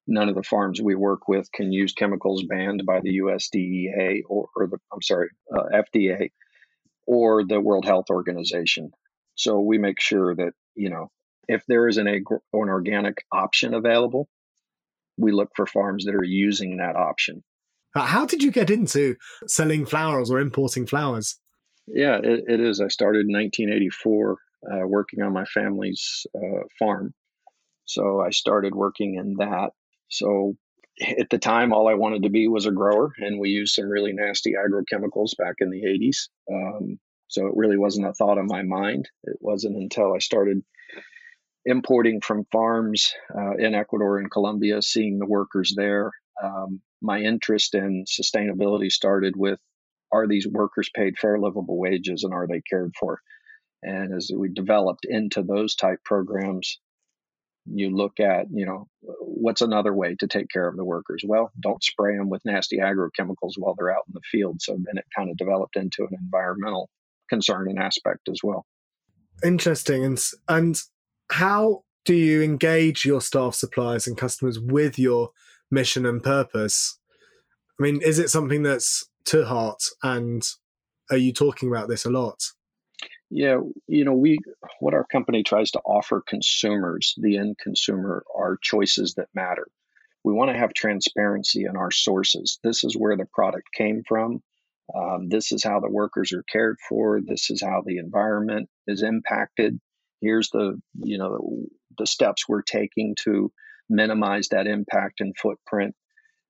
none 0.07 0.29
of 0.29 0.35
the 0.35 0.43
farms 0.43 0.81
we 0.81 0.95
work 0.95 1.27
with 1.27 1.51
can 1.51 1.71
use 1.71 1.93
chemicals 1.93 2.43
banned 2.43 2.85
by 2.85 2.99
the 3.01 3.19
USDA 3.19 4.21
or, 4.27 4.49
or 4.55 4.67
the 4.67 4.77
i'm 4.93 5.01
sorry 5.01 5.29
uh, 5.55 5.81
fda 5.83 6.29
or 7.07 7.43
the 7.43 7.59
world 7.59 7.85
health 7.85 8.05
organization. 8.11 8.91
So 9.35 9.59
we 9.59 9.77
make 9.77 9.99
sure 9.99 10.35
that 10.35 10.53
you 10.75 10.89
know 10.89 11.11
if 11.47 11.63
there 11.67 11.87
is 11.87 11.97
an, 11.97 12.07
an 12.07 12.23
organic 12.53 13.17
option 13.31 13.73
available 13.73 14.27
we 15.19 15.31
look 15.31 15.49
for 15.55 15.65
farms 15.65 16.05
that 16.05 16.15
are 16.15 16.23
using 16.23 16.77
that 16.77 16.95
option. 16.95 17.43
How 17.95 18.25
did 18.25 18.43
you 18.43 18.51
get 18.51 18.69
into 18.69 19.15
selling 19.47 19.85
flowers 19.85 20.29
or 20.29 20.39
importing 20.39 20.85
flowers? 20.85 21.39
Yeah, 21.87 22.17
it, 22.23 22.43
it 22.47 22.59
is. 22.59 22.81
I 22.81 22.87
started 22.87 23.25
in 23.27 23.33
1984 23.33 24.37
uh, 24.71 24.87
working 24.87 25.21
on 25.21 25.33
my 25.33 25.45
family's 25.45 26.25
uh, 26.35 26.63
farm. 26.77 27.13
So 27.85 28.21
I 28.21 28.29
started 28.29 28.75
working 28.75 29.15
in 29.15 29.35
that. 29.39 29.71
So 30.09 30.55
at 31.01 31.29
the 31.29 31.39
time, 31.39 31.73
all 31.73 31.87
I 31.87 31.95
wanted 31.95 32.23
to 32.23 32.29
be 32.29 32.47
was 32.47 32.65
a 32.65 32.71
grower, 32.71 33.11
and 33.17 33.39
we 33.39 33.49
used 33.49 33.73
some 33.73 33.89
really 33.89 34.13
nasty 34.13 34.53
agrochemicals 34.53 35.35
back 35.37 35.55
in 35.59 35.71
the 35.71 35.83
80s. 35.83 36.27
Um, 36.51 36.99
so 37.27 37.47
it 37.47 37.53
really 37.55 37.77
wasn't 37.77 38.07
a 38.07 38.13
thought 38.13 38.37
on 38.37 38.47
my 38.47 38.63
mind. 38.63 39.09
It 39.23 39.37
wasn't 39.39 39.77
until 39.77 40.13
I 40.13 40.19
started 40.19 40.63
importing 41.69 42.19
from 42.19 42.45
farms 42.51 43.13
uh, 43.35 43.55
in 43.57 43.75
Ecuador 43.75 44.17
and 44.17 44.31
Colombia, 44.31 44.81
seeing 44.81 45.19
the 45.19 45.27
workers 45.27 45.73
there. 45.75 46.11
Um, 46.43 46.81
my 47.01 47.19
interest 47.19 47.75
in 47.75 48.05
sustainability 48.05 48.91
started 48.91 49.35
with 49.35 49.59
are 50.11 50.27
these 50.27 50.47
workers 50.47 50.89
paid 50.95 51.17
fair 51.19 51.37
livable 51.37 51.77
wages 51.77 52.23
and 52.23 52.33
are 52.33 52.47
they 52.47 52.61
cared 52.67 52.93
for? 52.99 53.19
And 53.83 54.13
as 54.15 54.31
we 54.35 54.49
developed 54.49 55.05
into 55.07 55.43
those 55.43 55.75
type 55.75 55.99
programs, 56.03 56.79
you 57.65 57.95
look 57.95 58.19
at, 58.19 58.47
you 58.51 58.65
know, 58.65 58.87
what's 59.01 59.61
another 59.61 59.93
way 59.93 60.15
to 60.15 60.27
take 60.27 60.49
care 60.49 60.67
of 60.67 60.75
the 60.75 60.83
workers? 60.83 61.23
Well, 61.25 61.51
don't 61.59 61.83
spray 61.83 62.17
them 62.17 62.29
with 62.29 62.41
nasty 62.43 62.77
agrochemicals 62.77 63.53
while 63.57 63.75
they're 63.77 63.95
out 63.95 64.05
in 64.07 64.13
the 64.15 64.21
field. 64.31 64.61
So 64.61 64.73
then 64.73 64.97
it 64.97 65.05
kind 65.15 65.29
of 65.29 65.37
developed 65.37 65.75
into 65.75 66.01
an 66.01 66.17
environmental 66.19 66.89
concern 67.29 67.69
and 67.69 67.77
aspect 67.77 68.27
as 68.27 68.39
well. 68.43 68.65
Interesting. 69.43 70.03
And, 70.03 70.19
and 70.47 70.81
how 71.31 71.83
do 72.05 72.13
you 72.13 72.41
engage 72.41 73.05
your 73.05 73.21
staff, 73.21 73.55
suppliers, 73.55 74.07
and 74.07 74.17
customers 74.17 74.59
with 74.59 74.97
your 74.97 75.31
mission 75.69 76.05
and 76.05 76.23
purpose? 76.23 76.97
I 77.79 77.83
mean, 77.83 78.01
is 78.01 78.19
it 78.19 78.29
something 78.29 78.63
that's 78.63 79.07
to 79.25 79.45
heart 79.45 79.83
and 80.03 80.47
are 81.11 81.17
you 81.17 81.33
talking 81.33 81.69
about 81.69 81.87
this 81.87 82.05
a 82.05 82.09
lot? 82.09 82.43
Yeah, 83.29 83.59
you 83.87 84.05
know, 84.05 84.13
we 84.13 84.39
what 84.79 84.95
our 84.95 85.05
company 85.11 85.43
tries 85.43 85.71
to 85.71 85.79
offer 85.85 86.23
consumers, 86.27 87.13
the 87.17 87.37
end 87.37 87.57
consumer, 87.61 88.23
are 88.35 88.57
choices 88.61 89.13
that 89.15 89.27
matter. 89.35 89.67
We 90.23 90.33
want 90.33 90.51
to 90.51 90.57
have 90.57 90.73
transparency 90.73 91.65
in 91.65 91.77
our 91.77 91.91
sources. 91.91 92.59
This 92.63 92.83
is 92.83 92.97
where 92.97 93.15
the 93.15 93.27
product 93.31 93.67
came 93.73 94.01
from. 94.07 94.41
Um, 94.95 95.29
this 95.29 95.51
is 95.51 95.63
how 95.63 95.79
the 95.79 95.91
workers 95.91 96.33
are 96.33 96.43
cared 96.51 96.77
for. 96.87 97.21
This 97.21 97.51
is 97.51 97.61
how 97.61 97.83
the 97.85 97.97
environment 97.97 98.67
is 98.87 99.03
impacted. 99.03 99.79
Here's 100.21 100.49
the 100.49 100.79
you 100.95 101.17
know 101.17 101.65
the 101.97 102.07
steps 102.07 102.47
we're 102.47 102.61
taking 102.61 103.15
to 103.23 103.51
minimize 103.89 104.49
that 104.49 104.67
impact 104.67 105.19
and 105.19 105.35
footprint. 105.37 105.95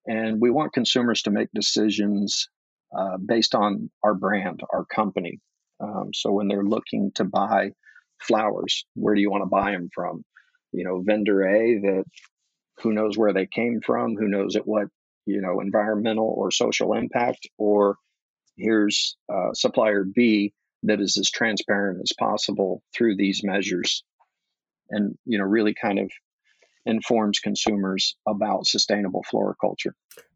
And 0.05 0.41
we 0.41 0.49
want 0.49 0.73
consumers 0.73 1.21
to 1.23 1.31
make 1.31 1.49
decisions 1.53 2.49
uh, 2.97 3.17
based 3.23 3.55
on 3.55 3.89
our 4.03 4.13
brand, 4.13 4.61
our 4.73 4.85
company. 4.85 5.39
Um, 5.79 6.09
so 6.13 6.31
when 6.31 6.47
they're 6.47 6.63
looking 6.63 7.11
to 7.15 7.23
buy 7.23 7.71
flowers, 8.19 8.85
where 8.95 9.15
do 9.15 9.21
you 9.21 9.31
want 9.31 9.43
to 9.43 9.49
buy 9.49 9.71
them 9.71 9.89
from? 9.93 10.23
You 10.71 10.83
know, 10.83 11.01
vendor 11.05 11.43
A 11.43 11.79
that 11.79 12.03
who 12.81 12.93
knows 12.93 13.17
where 13.17 13.33
they 13.33 13.45
came 13.45 13.81
from, 13.85 14.15
who 14.15 14.27
knows 14.27 14.55
at 14.55 14.67
what 14.67 14.87
you 15.25 15.41
know 15.41 15.59
environmental 15.59 16.33
or 16.37 16.51
social 16.51 16.93
impact, 16.93 17.47
or 17.57 17.97
here's 18.57 19.15
uh, 19.31 19.53
supplier 19.53 20.03
B 20.03 20.53
that 20.83 21.01
is 21.01 21.17
as 21.17 21.29
transparent 21.29 21.99
as 22.01 22.13
possible 22.17 22.81
through 22.95 23.15
these 23.15 23.41
measures, 23.43 24.03
and 24.89 25.17
you 25.25 25.37
know 25.37 25.45
really 25.45 25.73
kind 25.73 25.99
of 25.99 26.11
informs 26.85 27.39
consumers 27.39 28.15
about 28.27 28.65
sustainable 28.65 29.23
floriculture. 29.29 29.93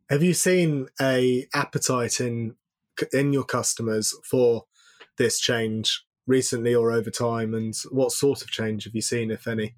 Have 0.09 0.23
you 0.23 0.33
seen 0.33 0.87
a 1.01 1.47
appetite 1.53 2.19
in 2.19 2.55
in 3.11 3.33
your 3.33 3.45
customers 3.45 4.13
for 4.29 4.65
this 5.17 5.39
change 5.39 6.03
recently 6.27 6.75
or 6.75 6.91
over 6.91 7.09
time, 7.09 7.53
and 7.53 7.73
what 7.91 8.11
sort 8.11 8.41
of 8.41 8.49
change 8.49 8.85
have 8.85 8.95
you 8.95 9.01
seen, 9.01 9.31
if 9.31 9.47
any? 9.47 9.75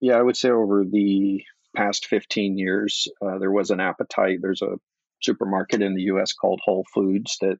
Yeah, 0.00 0.18
I 0.18 0.22
would 0.22 0.36
say 0.36 0.50
over 0.50 0.84
the 0.84 1.42
past 1.76 2.06
15 2.06 2.58
years, 2.58 3.08
uh, 3.24 3.38
there 3.38 3.52
was 3.52 3.70
an 3.70 3.80
appetite. 3.80 4.38
There's 4.42 4.62
a 4.62 4.78
supermarket 5.22 5.82
in 5.82 5.94
the 5.94 6.02
U.S. 6.02 6.32
called 6.32 6.60
Whole 6.64 6.84
Foods 6.92 7.38
that 7.40 7.58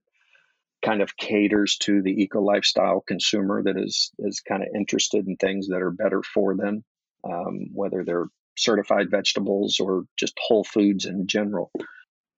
kind 0.84 1.02
of 1.02 1.16
caters 1.16 1.76
to 1.78 2.02
the 2.02 2.22
eco 2.22 2.40
lifestyle 2.40 3.02
consumer 3.06 3.62
that 3.62 3.76
is 3.76 4.10
is 4.18 4.40
kind 4.40 4.62
of 4.62 4.68
interested 4.74 5.26
in 5.26 5.36
things 5.36 5.68
that 5.68 5.82
are 5.82 5.90
better 5.90 6.22
for 6.22 6.56
them, 6.56 6.84
um, 7.24 7.66
whether 7.72 8.04
they're 8.04 8.26
certified 8.56 9.10
vegetables 9.10 9.80
or 9.80 10.04
just 10.18 10.38
whole 10.40 10.64
foods 10.64 11.06
in 11.06 11.26
general. 11.26 11.70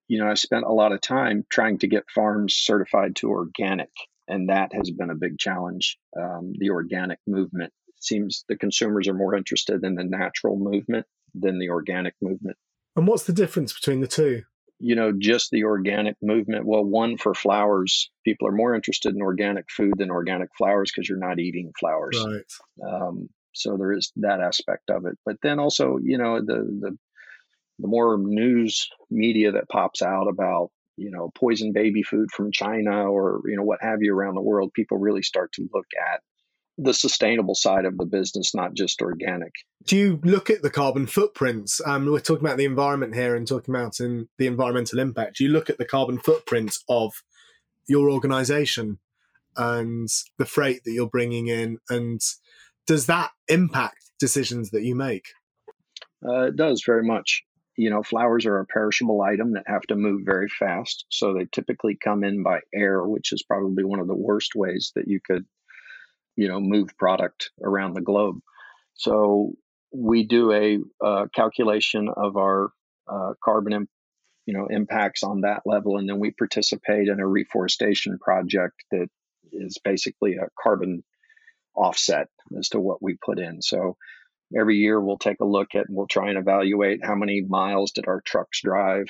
You 0.08 0.18
know, 0.18 0.30
I 0.30 0.34
spent 0.34 0.64
a 0.64 0.72
lot 0.72 0.92
of 0.92 1.00
time 1.00 1.44
trying 1.50 1.78
to 1.78 1.88
get 1.88 2.10
farms 2.14 2.54
certified 2.54 3.16
to 3.16 3.30
organic, 3.30 3.90
and 4.28 4.50
that 4.50 4.72
has 4.74 4.90
been 4.90 5.10
a 5.10 5.14
big 5.14 5.38
challenge. 5.38 5.98
Um, 6.18 6.52
the 6.58 6.70
organic 6.70 7.18
movement 7.26 7.72
seems 8.00 8.44
the 8.48 8.56
consumers 8.56 9.08
are 9.08 9.14
more 9.14 9.34
interested 9.34 9.82
in 9.82 9.94
the 9.94 10.04
natural 10.04 10.56
movement 10.56 11.06
than 11.34 11.58
the 11.58 11.70
organic 11.70 12.14
movement. 12.20 12.56
And 12.96 13.06
what's 13.08 13.24
the 13.24 13.32
difference 13.32 13.72
between 13.72 14.00
the 14.00 14.06
two? 14.06 14.42
You 14.81 14.97
know, 14.97 15.12
just 15.16 15.50
the 15.50 15.64
organic 15.64 16.16
movement. 16.21 16.66
Well, 16.66 16.85
one 16.85 17.16
for 17.16 17.35
flowers, 17.35 18.11
people 18.25 18.49
are 18.49 18.52
more 18.52 18.75
interested 18.75 19.14
in 19.14 19.23
organic 19.23 19.71
food 19.71 19.95
than 19.97 20.11
organic 20.11 20.50
flowers 20.59 20.90
because 20.95 21.09
you're 21.09 21.19
not 21.19 21.38
eating 21.38 21.73
flowers. 21.78 22.23
Right. 22.26 22.90
Um, 22.93 23.28
so 23.52 23.76
there 23.76 23.93
is 23.93 24.12
that 24.16 24.40
aspect 24.40 24.90
of 24.90 25.07
it. 25.07 25.16
But 25.25 25.37
then 25.43 25.59
also, 25.59 25.99
you 26.02 26.19
know, 26.19 26.40
the 26.40 26.57
the 26.81 26.99
the 27.78 27.88
more 27.88 28.19
news 28.19 28.88
media 29.11 29.52
that 29.52 29.69
pops 29.69 30.02
out 30.02 30.28
about 30.28 30.71
you 30.97 31.11
know 31.11 31.31
poison 31.35 31.73
baby 31.73 32.02
food 32.02 32.31
from 32.31 32.52
China 32.52 33.11
or 33.11 33.40
you 33.47 33.57
know 33.57 33.62
what 33.62 33.81
have 33.81 34.02
you 34.02 34.14
around 34.14 34.35
the 34.35 34.43
world, 34.43 34.73
people 34.75 34.99
really 34.99 35.23
start 35.23 35.52
to 35.52 35.69
look 35.73 35.87
at 36.12 36.21
the 36.76 36.95
sustainable 36.95 37.54
side 37.54 37.85
of 37.85 37.97
the 37.97 38.04
business, 38.04 38.54
not 38.54 38.75
just 38.75 39.00
organic. 39.00 39.52
Do 39.85 39.97
you 39.97 40.21
look 40.25 40.50
at 40.50 40.62
the 40.62 40.71
carbon 40.71 41.07
footprints? 41.07 41.81
Um, 41.87 42.07
we're 42.07 42.19
talking 42.19 42.45
about 42.45 42.57
the 42.57 42.64
environment 42.64 43.14
here 43.14 43.37
and 43.37 43.47
talking 43.47 43.75
about 43.75 44.00
in 44.00 44.28
the 44.38 44.47
environmental 44.47 44.99
impact. 44.99 45.37
Do 45.37 45.45
you 45.45 45.50
look 45.50 45.71
at 45.71 45.78
the 45.78 45.85
carbon 45.85 46.19
footprint 46.19 46.76
of 46.88 47.12
your 47.87 48.11
organization 48.11 48.99
and 49.57 50.09
the 50.38 50.47
freight 50.47 50.83
that 50.85 50.93
you're 50.93 51.09
bringing 51.09 51.47
in 51.47 51.78
and 51.88 52.21
does 52.87 53.07
that 53.07 53.31
impact 53.49 54.11
decisions 54.19 54.71
that 54.71 54.83
you 54.83 54.95
make? 54.95 55.26
Uh, 56.26 56.49
it 56.49 56.57
does 56.57 56.83
very 56.85 57.04
much. 57.04 57.43
You 57.76 57.90
know, 57.90 58.02
flowers 58.02 58.47
are 58.47 58.61
a 58.61 58.66
perishable 58.66 59.21
item 59.23 59.52
that 59.54 59.64
have 59.66 59.83
to 59.83 59.97
move 59.97 60.23
very 60.25 60.49
fast. 60.49 61.07
So 61.09 61.35
they 61.35 61.47
typically 61.50 61.97
come 61.97 62.23
in 62.23 62.43
by 62.43 62.61
air, 62.73 63.02
which 63.02 63.33
is 63.33 63.43
probably 63.43 63.85
one 63.85 63.99
of 63.99 64.07
the 64.07 64.14
worst 64.14 64.54
ways 64.54 64.93
that 64.95 65.09
you 65.09 65.21
could, 65.21 65.45
you 66.37 66.49
know, 66.49 66.61
move 66.61 66.97
product 66.99 67.50
around 67.62 67.95
the 67.95 68.00
globe. 68.00 68.37
So 68.95 69.53
we 69.93 70.26
do 70.26 70.53
a 70.53 70.79
uh, 71.05 71.26
calculation 71.35 72.09
of 72.14 72.37
our 72.37 72.71
uh, 73.09 73.35
carbon, 73.43 73.73
imp- 73.73 73.91
you 74.47 74.55
know, 74.55 74.67
impacts 74.67 75.23
on 75.23 75.43
that 75.43 75.62
level, 75.64 75.97
and 75.97 76.09
then 76.09 76.19
we 76.19 76.31
participate 76.33 77.09
in 77.09 77.21
a 77.21 77.26
reforestation 77.26 78.19
project 78.19 78.75
that 78.91 79.09
is 79.53 79.79
basically 79.83 80.35
a 80.35 80.49
carbon 80.61 81.03
offset 81.75 82.29
as 82.59 82.69
to 82.71 82.81
what 82.81 83.03
we 83.03 83.17
put 83.25 83.38
in. 83.38 83.62
So 83.62 83.97
every 84.59 84.76
year 84.76 85.00
we'll 85.00 85.19
take 85.19 85.41
a 85.41 85.47
look 85.47 85.75
at 85.75 85.87
and 85.87 85.97
we'll 85.97 86.07
try 86.07 86.29
and 86.29 86.38
evaluate 86.38 87.05
how 87.05 87.14
many 87.14 87.43
miles 87.43 87.93
did 87.93 88.07
our 88.07 88.21
trucks 88.21 88.61
drive, 88.62 89.07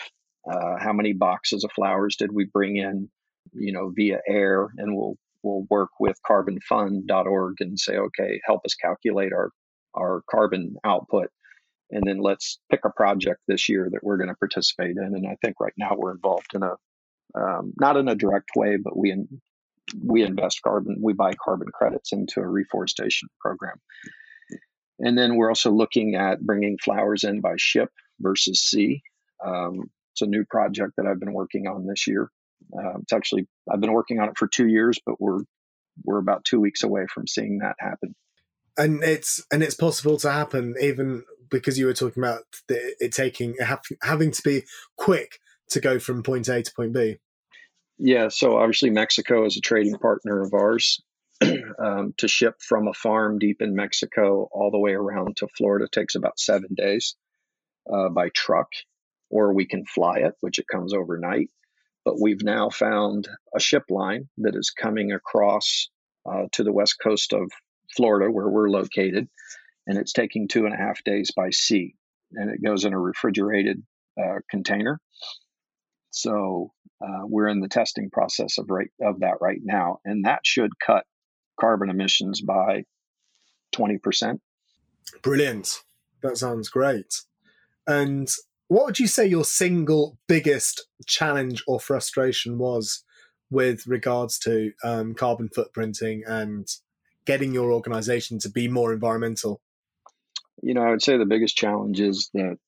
uh, 0.50 0.76
how 0.78 0.93
many 0.93 1.12
boxes 1.12 1.64
of 1.64 1.73
flowers 1.73 2.16
did 2.16 2.31
we 2.33 2.45
bring 2.45 2.76
in, 2.76 3.09
you 3.52 3.73
know, 3.73 3.93
via 3.95 4.21
air, 4.28 4.69
and 4.76 4.97
we'll 4.97 5.16
we'll 5.44 5.66
work 5.70 5.90
with 6.00 6.18
carbonfund.org 6.28 7.56
and 7.60 7.78
say, 7.78 7.96
okay, 7.96 8.40
help 8.46 8.62
us 8.64 8.74
calculate 8.74 9.32
our 9.32 9.50
our 9.94 10.22
carbon 10.28 10.76
output. 10.84 11.28
And 11.90 12.02
then 12.04 12.18
let's 12.18 12.58
pick 12.70 12.80
a 12.84 12.90
project 12.90 13.40
this 13.46 13.68
year 13.68 13.88
that 13.92 14.02
we're 14.02 14.16
going 14.16 14.28
to 14.28 14.34
participate 14.34 14.96
in. 14.96 15.04
And 15.14 15.26
I 15.26 15.36
think 15.44 15.56
right 15.60 15.72
now 15.76 15.92
we're 15.96 16.14
involved 16.14 16.48
in 16.54 16.62
a, 16.62 16.74
um, 17.38 17.72
not 17.78 17.96
in 17.96 18.08
a 18.08 18.14
direct 18.14 18.50
way, 18.56 18.76
but 18.82 18.96
we 18.96 19.12
in, 19.12 19.28
we 20.02 20.22
invest 20.22 20.62
carbon, 20.62 20.96
we 21.00 21.12
buy 21.12 21.34
carbon 21.34 21.68
credits 21.72 22.12
into 22.12 22.40
a 22.40 22.48
reforestation 22.48 23.28
program. 23.40 23.76
And 24.98 25.16
then 25.16 25.36
we're 25.36 25.50
also 25.50 25.70
looking 25.70 26.14
at 26.14 26.40
bringing 26.40 26.78
flowers 26.78 27.24
in 27.24 27.40
by 27.40 27.54
ship 27.56 27.90
versus 28.20 28.60
sea. 28.60 29.02
Um, 29.44 29.90
it's 30.12 30.22
a 30.22 30.26
new 30.26 30.44
project 30.44 30.94
that 30.96 31.06
I've 31.06 31.20
been 31.20 31.32
working 31.32 31.66
on 31.66 31.86
this 31.86 32.06
year. 32.06 32.30
Uh, 32.76 32.99
it's 33.02 33.12
actually 33.12 33.47
I've 33.71 33.81
been 33.81 33.93
working 33.93 34.21
on 34.21 34.28
it 34.28 34.38
for 34.38 34.49
two 34.49 34.66
years, 34.66 34.99
but 35.04 35.21
we're 35.21 35.40
we're 36.04 36.19
about 36.19 36.45
two 36.45 36.61
weeks 36.61 36.83
away 36.83 37.07
from 37.12 37.26
seeing 37.26 37.59
that 37.59 37.76
happen. 37.78 38.14
And 38.76 39.02
it's 39.04 39.45
and 39.52 39.62
it's 39.62 39.76
possible 39.76 40.16
to 40.19 40.31
happen 40.31 40.75
even 40.81 41.25
because 41.50 41.78
you 41.78 41.87
were 41.87 41.95
talking 41.95 42.23
about 42.23 42.43
the, 42.69 42.97
it 42.99 43.12
taking 43.12 43.57
having 44.02 44.33
to 44.33 44.43
be 44.43 44.64
quick 44.97 45.38
to 45.71 45.81
go 45.81 45.99
from 45.99 46.23
point 46.23 46.49
A 46.49 46.62
to 46.62 46.75
point 46.75 46.93
B. 46.93 47.19
Yeah, 47.99 48.28
so 48.28 48.57
obviously 48.57 48.90
Mexico 48.90 49.47
is 49.47 49.57
a 49.57 49.61
trading 49.61 49.99
partner 49.99 50.43
of 50.43 50.52
ours. 50.52 51.00
um, 51.78 52.14
to 52.16 52.28
ship 52.28 52.54
from 52.61 52.87
a 52.87 52.95
farm 52.95 53.38
deep 53.40 53.61
in 53.61 53.75
Mexico 53.75 54.49
all 54.52 54.71
the 54.71 54.78
way 54.78 54.93
around 54.93 55.37
to 55.37 55.49
Florida 55.49 55.87
takes 55.90 56.14
about 56.14 56.38
seven 56.38 56.69
days 56.76 57.16
uh, 57.93 58.09
by 58.09 58.28
truck, 58.28 58.69
or 59.31 59.52
we 59.52 59.66
can 59.66 59.85
fly 59.85 60.19
it, 60.19 60.35
which 60.40 60.59
it 60.59 60.69
comes 60.71 60.95
overnight. 60.95 61.50
But 62.04 62.20
we've 62.20 62.42
now 62.42 62.68
found 62.70 63.28
a 63.56 63.61
ship 63.61 63.84
line 63.88 64.28
that 64.38 64.54
is 64.54 64.70
coming 64.70 65.12
across 65.12 65.88
uh, 66.30 66.44
to 66.52 66.62
the 66.62 66.73
west 66.73 66.96
coast 67.02 67.32
of 67.32 67.50
Florida, 67.96 68.30
where 68.30 68.49
we're 68.49 68.68
located, 68.68 69.28
and 69.87 69.99
it's 69.99 70.12
taking 70.12 70.49
two 70.49 70.66
and 70.66 70.75
a 70.75 70.78
half 70.78 71.02
days 71.04 71.30
by 71.37 71.50
sea, 71.50 71.94
and 72.32 72.50
it 72.50 72.62
goes 72.62 72.84
in 72.84 72.92
a 72.92 72.99
refrigerated 72.99 73.82
uh, 74.23 74.40
container. 74.50 75.00
So 76.11 76.73
uh, 77.04 77.23
we're 77.25 77.49
in 77.49 77.61
the 77.61 77.68
testing 77.68 78.11
process 78.11 78.58
of 78.58 78.70
right 78.70 78.90
of 79.02 79.20
that 79.20 79.38
right 79.40 79.61
now, 79.62 79.99
and 80.04 80.25
that 80.25 80.40
should 80.44 80.78
cut 80.78 81.04
carbon 81.58 81.90
emissions 81.90 82.40
by 82.40 82.84
twenty 83.73 83.99
percent. 83.99 84.40
Brilliant. 85.23 85.82
That 86.23 86.38
sounds 86.38 86.68
great. 86.68 87.23
And 87.87 88.28
what 88.75 88.87
would 88.87 88.99
you 88.99 89.07
say 89.07 89.25
your 89.25 89.45
single 89.45 90.19
biggest 90.26 90.88
challenge 91.07 91.62
or 91.69 91.78
frustration 91.78 92.59
was 92.59 93.04
with 93.49 93.87
regards 93.87 94.37
to 94.37 94.73
um, 94.83 95.14
carbon 95.14 95.49
footprinting 95.49 96.23
and 96.26 96.66
getting 97.25 97.54
your 97.54 97.71
organization 97.71 98.40
to 98.40 98.50
be 98.50 98.66
more 98.66 98.93
environmental? 98.93 99.61
You 100.61 100.75
know, 100.75 100.83
I 100.83 100.90
would 100.90 101.02
say 101.02 101.16
the 101.16 101.25
biggest 101.25 101.57
challenge 101.57 102.00
is 102.00 102.31
that 102.35 102.59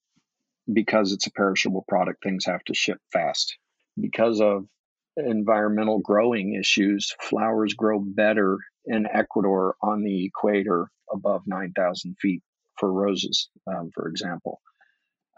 because 0.72 1.12
it's 1.12 1.26
a 1.26 1.32
perishable 1.32 1.84
product, 1.88 2.22
things 2.22 2.44
have 2.46 2.62
to 2.66 2.74
ship 2.74 3.00
fast. 3.12 3.56
Because 4.00 4.40
of 4.40 4.68
environmental 5.16 5.98
growing 5.98 6.54
issues, 6.54 7.12
flowers 7.20 7.74
grow 7.74 7.98
better 7.98 8.58
in 8.84 9.08
Ecuador 9.12 9.74
on 9.82 10.04
the 10.04 10.26
equator 10.26 10.88
above 11.12 11.42
9,000 11.46 12.16
feet 12.20 12.44
for 12.78 12.92
roses, 12.92 13.48
um, 13.66 13.90
for 13.92 14.06
example. 14.06 14.60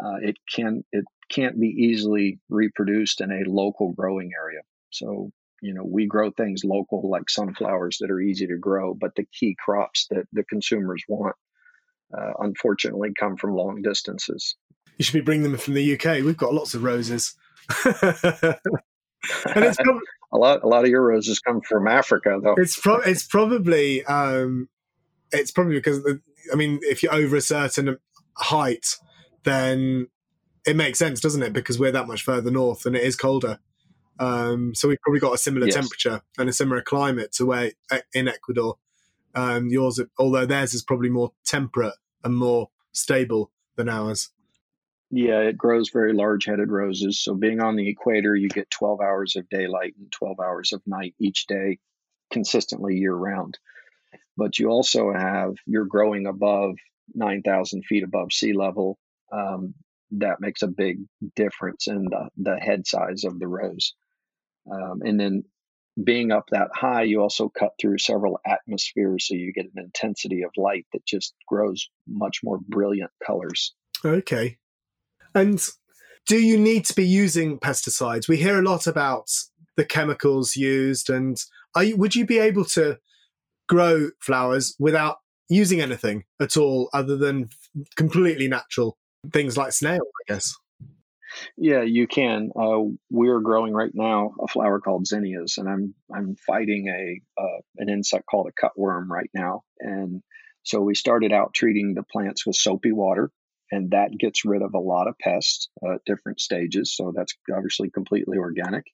Uh, 0.02 0.16
it 0.22 0.36
can 0.54 0.84
it 0.92 1.04
can't 1.30 1.60
be 1.60 1.68
easily 1.68 2.38
reproduced 2.48 3.20
in 3.20 3.30
a 3.30 3.50
local 3.50 3.92
growing 3.92 4.30
area. 4.40 4.60
So 4.90 5.30
you 5.60 5.74
know 5.74 5.84
we 5.84 6.06
grow 6.06 6.30
things 6.30 6.62
local 6.64 7.08
like 7.10 7.28
sunflowers 7.28 7.98
that 8.00 8.10
are 8.10 8.20
easy 8.20 8.46
to 8.46 8.56
grow, 8.56 8.94
but 8.94 9.14
the 9.16 9.26
key 9.38 9.56
crops 9.62 10.06
that 10.10 10.26
the 10.32 10.44
consumers 10.44 11.02
want, 11.08 11.36
uh, 12.16 12.32
unfortunately, 12.38 13.10
come 13.18 13.36
from 13.36 13.54
long 13.54 13.82
distances. 13.82 14.54
You 14.96 15.04
should 15.04 15.14
be 15.14 15.20
bringing 15.20 15.44
them 15.44 15.58
from 15.58 15.74
the 15.74 15.94
UK. 15.94 16.24
We've 16.24 16.36
got 16.36 16.54
lots 16.54 16.74
of 16.74 16.82
roses. 16.82 17.34
and 17.84 17.94
it's 19.64 19.76
prob- 19.76 20.00
a 20.32 20.38
lot. 20.38 20.62
A 20.64 20.68
lot 20.68 20.84
of 20.84 20.90
your 20.90 21.04
roses 21.04 21.38
come 21.38 21.60
from 21.60 21.86
Africa, 21.86 22.38
though. 22.42 22.54
It's 22.56 22.78
pro- 22.78 23.00
it's 23.00 23.26
probably 23.26 24.04
um, 24.06 24.68
it's 25.32 25.50
probably 25.50 25.74
because 25.74 26.00
I 26.52 26.56
mean, 26.56 26.80
if 26.82 27.02
you're 27.02 27.14
over 27.14 27.36
a 27.36 27.40
certain 27.40 27.96
height, 28.36 28.96
then 29.44 30.08
it 30.66 30.76
makes 30.76 30.98
sense, 30.98 31.20
doesn't 31.20 31.42
it? 31.42 31.52
Because 31.52 31.78
we're 31.78 31.92
that 31.92 32.06
much 32.06 32.22
further 32.22 32.50
north 32.50 32.86
and 32.86 32.96
it 32.96 33.02
is 33.02 33.16
colder. 33.16 33.58
Um, 34.18 34.74
so 34.74 34.88
we've 34.88 35.00
probably 35.00 35.20
got 35.20 35.34
a 35.34 35.38
similar 35.38 35.66
yes. 35.66 35.74
temperature 35.74 36.22
and 36.38 36.48
a 36.48 36.52
similar 36.52 36.82
climate 36.82 37.32
to 37.32 37.46
where 37.46 37.72
in 38.12 38.28
Ecuador. 38.28 38.76
Um, 39.34 39.68
yours, 39.68 40.00
although 40.18 40.46
theirs 40.46 40.74
is 40.74 40.82
probably 40.82 41.10
more 41.10 41.32
temperate 41.44 41.94
and 42.24 42.36
more 42.36 42.70
stable 42.92 43.52
than 43.76 43.88
ours. 43.88 44.30
Yeah, 45.10 45.40
it 45.40 45.56
grows 45.56 45.90
very 45.90 46.12
large 46.12 46.44
headed 46.44 46.70
roses. 46.70 47.22
So 47.22 47.34
being 47.34 47.60
on 47.60 47.76
the 47.76 47.88
equator, 47.88 48.34
you 48.34 48.48
get 48.48 48.70
12 48.70 49.00
hours 49.00 49.36
of 49.36 49.48
daylight 49.48 49.94
and 49.98 50.10
12 50.12 50.40
hours 50.40 50.72
of 50.72 50.82
night 50.86 51.14
each 51.18 51.46
day 51.46 51.78
consistently 52.30 52.96
year 52.96 53.14
round. 53.14 53.58
But 54.36 54.58
you 54.58 54.68
also 54.68 55.12
have, 55.12 55.54
you're 55.66 55.86
growing 55.86 56.26
above 56.26 56.76
9,000 57.14 57.84
feet 57.84 58.04
above 58.04 58.32
sea 58.32 58.52
level 58.52 58.98
um, 59.32 59.74
that 60.12 60.40
makes 60.40 60.62
a 60.62 60.68
big 60.68 60.98
difference 61.36 61.86
in 61.86 62.04
the, 62.04 62.28
the 62.38 62.56
head 62.56 62.86
size 62.86 63.24
of 63.24 63.38
the 63.38 63.46
rose. 63.46 63.94
Um, 64.70 65.00
and 65.02 65.18
then 65.18 65.44
being 66.02 66.30
up 66.30 66.44
that 66.50 66.68
high, 66.74 67.02
you 67.02 67.20
also 67.20 67.48
cut 67.48 67.72
through 67.80 67.98
several 67.98 68.38
atmospheres, 68.46 69.26
so 69.26 69.34
you 69.34 69.52
get 69.52 69.66
an 69.74 69.82
intensity 69.82 70.42
of 70.42 70.50
light 70.56 70.86
that 70.92 71.04
just 71.04 71.34
grows 71.46 71.88
much 72.06 72.40
more 72.44 72.58
brilliant 72.68 73.10
colors. 73.26 73.74
Okay. 74.04 74.58
And 75.34 75.60
do 76.26 76.38
you 76.38 76.58
need 76.58 76.84
to 76.86 76.94
be 76.94 77.06
using 77.06 77.58
pesticides? 77.58 78.28
We 78.28 78.36
hear 78.36 78.58
a 78.58 78.62
lot 78.62 78.86
about 78.86 79.30
the 79.76 79.84
chemicals 79.84 80.56
used, 80.56 81.10
and 81.10 81.36
you, 81.80 81.96
would 81.96 82.14
you 82.14 82.26
be 82.26 82.38
able 82.38 82.64
to 82.66 82.98
grow 83.68 84.10
flowers 84.20 84.74
without 84.78 85.16
using 85.48 85.80
anything 85.80 86.24
at 86.40 86.56
all 86.56 86.90
other 86.92 87.16
than 87.16 87.48
completely 87.96 88.48
natural 88.48 88.98
things 89.32 89.56
like 89.56 89.72
snail, 89.72 90.00
I 90.00 90.32
guess. 90.32 90.56
Yeah, 91.56 91.82
you 91.82 92.06
can. 92.06 92.50
Uh, 92.58 92.80
we're 93.10 93.40
growing 93.40 93.74
right 93.74 93.90
now 93.94 94.32
a 94.40 94.48
flower 94.48 94.80
called 94.80 95.06
zinnias, 95.06 95.58
and 95.58 95.68
I'm 95.68 95.94
I'm 96.14 96.36
fighting 96.46 96.88
a 96.88 97.40
uh, 97.40 97.60
an 97.76 97.88
insect 97.88 98.24
called 98.30 98.48
a 98.48 98.66
cutworm 98.66 99.08
right 99.08 99.30
now. 99.34 99.62
And 99.78 100.22
so 100.62 100.80
we 100.80 100.94
started 100.94 101.32
out 101.32 101.54
treating 101.54 101.94
the 101.94 102.02
plants 102.02 102.46
with 102.46 102.56
soapy 102.56 102.92
water, 102.92 103.30
and 103.70 103.90
that 103.90 104.16
gets 104.18 104.44
rid 104.44 104.62
of 104.62 104.74
a 104.74 104.80
lot 104.80 105.06
of 105.08 105.18
pests 105.18 105.68
at 105.84 106.04
different 106.06 106.40
stages. 106.40 106.94
So 106.96 107.12
that's 107.14 107.34
obviously 107.54 107.90
completely 107.90 108.38
organic. 108.38 108.84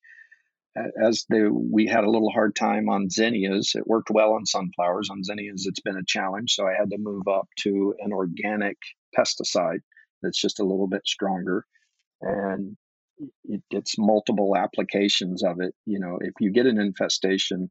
As 0.77 1.25
the 1.29 1.51
we 1.53 1.87
had 1.87 2.03
a 2.03 2.11
little 2.11 2.31
hard 2.31 2.57
time 2.57 2.89
on 2.89 3.11
zinnias, 3.11 3.75
it 3.77 3.87
worked 3.87 4.11
well 4.11 4.33
on 4.33 4.45
sunflowers. 4.45 5.09
On 5.09 5.23
zinnias, 5.23 5.67
it's 5.67 5.81
been 5.81 5.97
a 5.97 6.05
challenge, 6.05 6.55
so 6.55 6.67
I 6.67 6.75
had 6.77 6.91
to 6.91 6.99
move 6.99 7.29
up 7.29 7.47
to 7.61 7.95
an 8.01 8.13
organic 8.13 8.77
pesticide 9.17 9.83
that's 10.25 10.41
just 10.41 10.61
a 10.61 10.65
little 10.65 10.89
bit 10.89 11.03
stronger. 11.07 11.65
And 12.21 12.77
it 13.45 13.63
gets 13.71 13.97
multiple 13.97 14.57
applications 14.57 15.45
of 15.45 15.61
it 15.61 15.73
you 15.87 16.01
know 16.01 16.19
if 16.21 16.33
you 16.41 16.51
get 16.51 16.67
an 16.67 16.81
infestation 16.81 17.71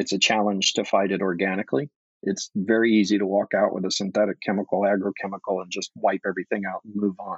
it's 0.00 0.12
a 0.12 0.18
challenge 0.18 0.74
to 0.74 0.84
fight 0.84 1.12
it 1.12 1.20
organically. 1.20 1.90
It's 2.22 2.50
very 2.54 2.92
easy 2.92 3.18
to 3.18 3.26
walk 3.26 3.54
out 3.54 3.74
with 3.74 3.84
a 3.84 3.90
synthetic 3.90 4.40
chemical 4.40 4.80
agrochemical 4.82 5.62
and 5.62 5.70
just 5.70 5.90
wipe 5.94 6.22
everything 6.26 6.62
out 6.66 6.80
and 6.84 6.94
move 6.96 7.16
on. 7.18 7.36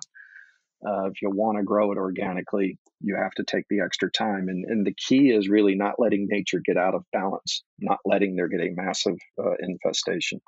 Uh, 0.85 1.07
if 1.07 1.23
you 1.23 1.31
want 1.31 1.59
to 1.59 1.65
grow 1.65 1.93
it 1.93 1.99
organically 1.99 2.79
you 3.01 3.17
have 3.17 3.33
to 3.33 3.45
take 3.45 3.65
the 3.69 3.81
extra 3.81 4.11
time. 4.11 4.49
And, 4.49 4.65
and 4.65 4.87
the 4.87 4.95
key 4.95 5.31
is 5.31 5.49
really 5.49 5.77
not 5.77 5.95
letting 5.99 6.27
nature 6.29 6.61
get 6.65 6.77
out 6.77 6.95
of 6.95 7.05
balance 7.13 7.63
not 7.79 7.99
letting 8.05 8.35
there 8.35 8.49
get 8.49 8.61
a 8.61 8.75
massive 8.75 9.17
uh, 9.39 9.55
infestation 9.61 10.41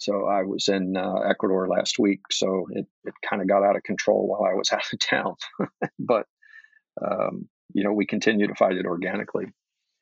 so 0.00 0.26
I 0.26 0.44
was 0.44 0.68
in 0.68 0.96
uh, 0.96 1.20
Ecuador 1.28 1.68
last 1.68 1.98
week, 1.98 2.20
so 2.30 2.66
it, 2.70 2.86
it 3.04 3.14
kind 3.28 3.42
of 3.42 3.48
got 3.48 3.62
out 3.62 3.76
of 3.76 3.82
control 3.82 4.26
while 4.26 4.50
I 4.50 4.54
was 4.54 4.72
out 4.72 4.90
of 4.92 4.98
town. 4.98 5.34
but 5.98 6.26
um, 7.00 7.48
you 7.72 7.84
know, 7.84 7.92
we 7.92 8.06
continue 8.06 8.46
to 8.46 8.54
fight 8.54 8.76
it 8.76 8.86
organically. 8.86 9.46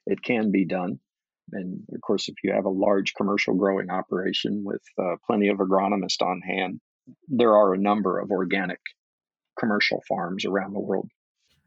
It 0.07 0.23
can 0.23 0.53
be 0.53 0.65
done, 0.65 1.01
and 1.53 1.83
of 1.93 2.01
course, 2.01 2.29
if 2.29 2.37
you 2.45 2.53
have 2.53 2.65
a 2.65 2.71
large 2.71 3.15
commercial 3.15 3.55
growing 3.55 3.91
operation 3.91 4.63
with 4.65 4.83
uh, 4.99 5.17
plenty 5.27 5.49
of 5.49 5.59
agronomists 5.59 6.23
on 6.23 6.41
hand, 6.43 6.81
there 7.27 7.55
are 7.57 7.75
a 7.75 7.79
number 7.79 8.21
of 8.21 8.31
organic 8.31 8.81
commercial 9.59 10.03
farms 10.09 10.45
around 10.45 10.75
the 10.75 10.81
world. 10.81 11.11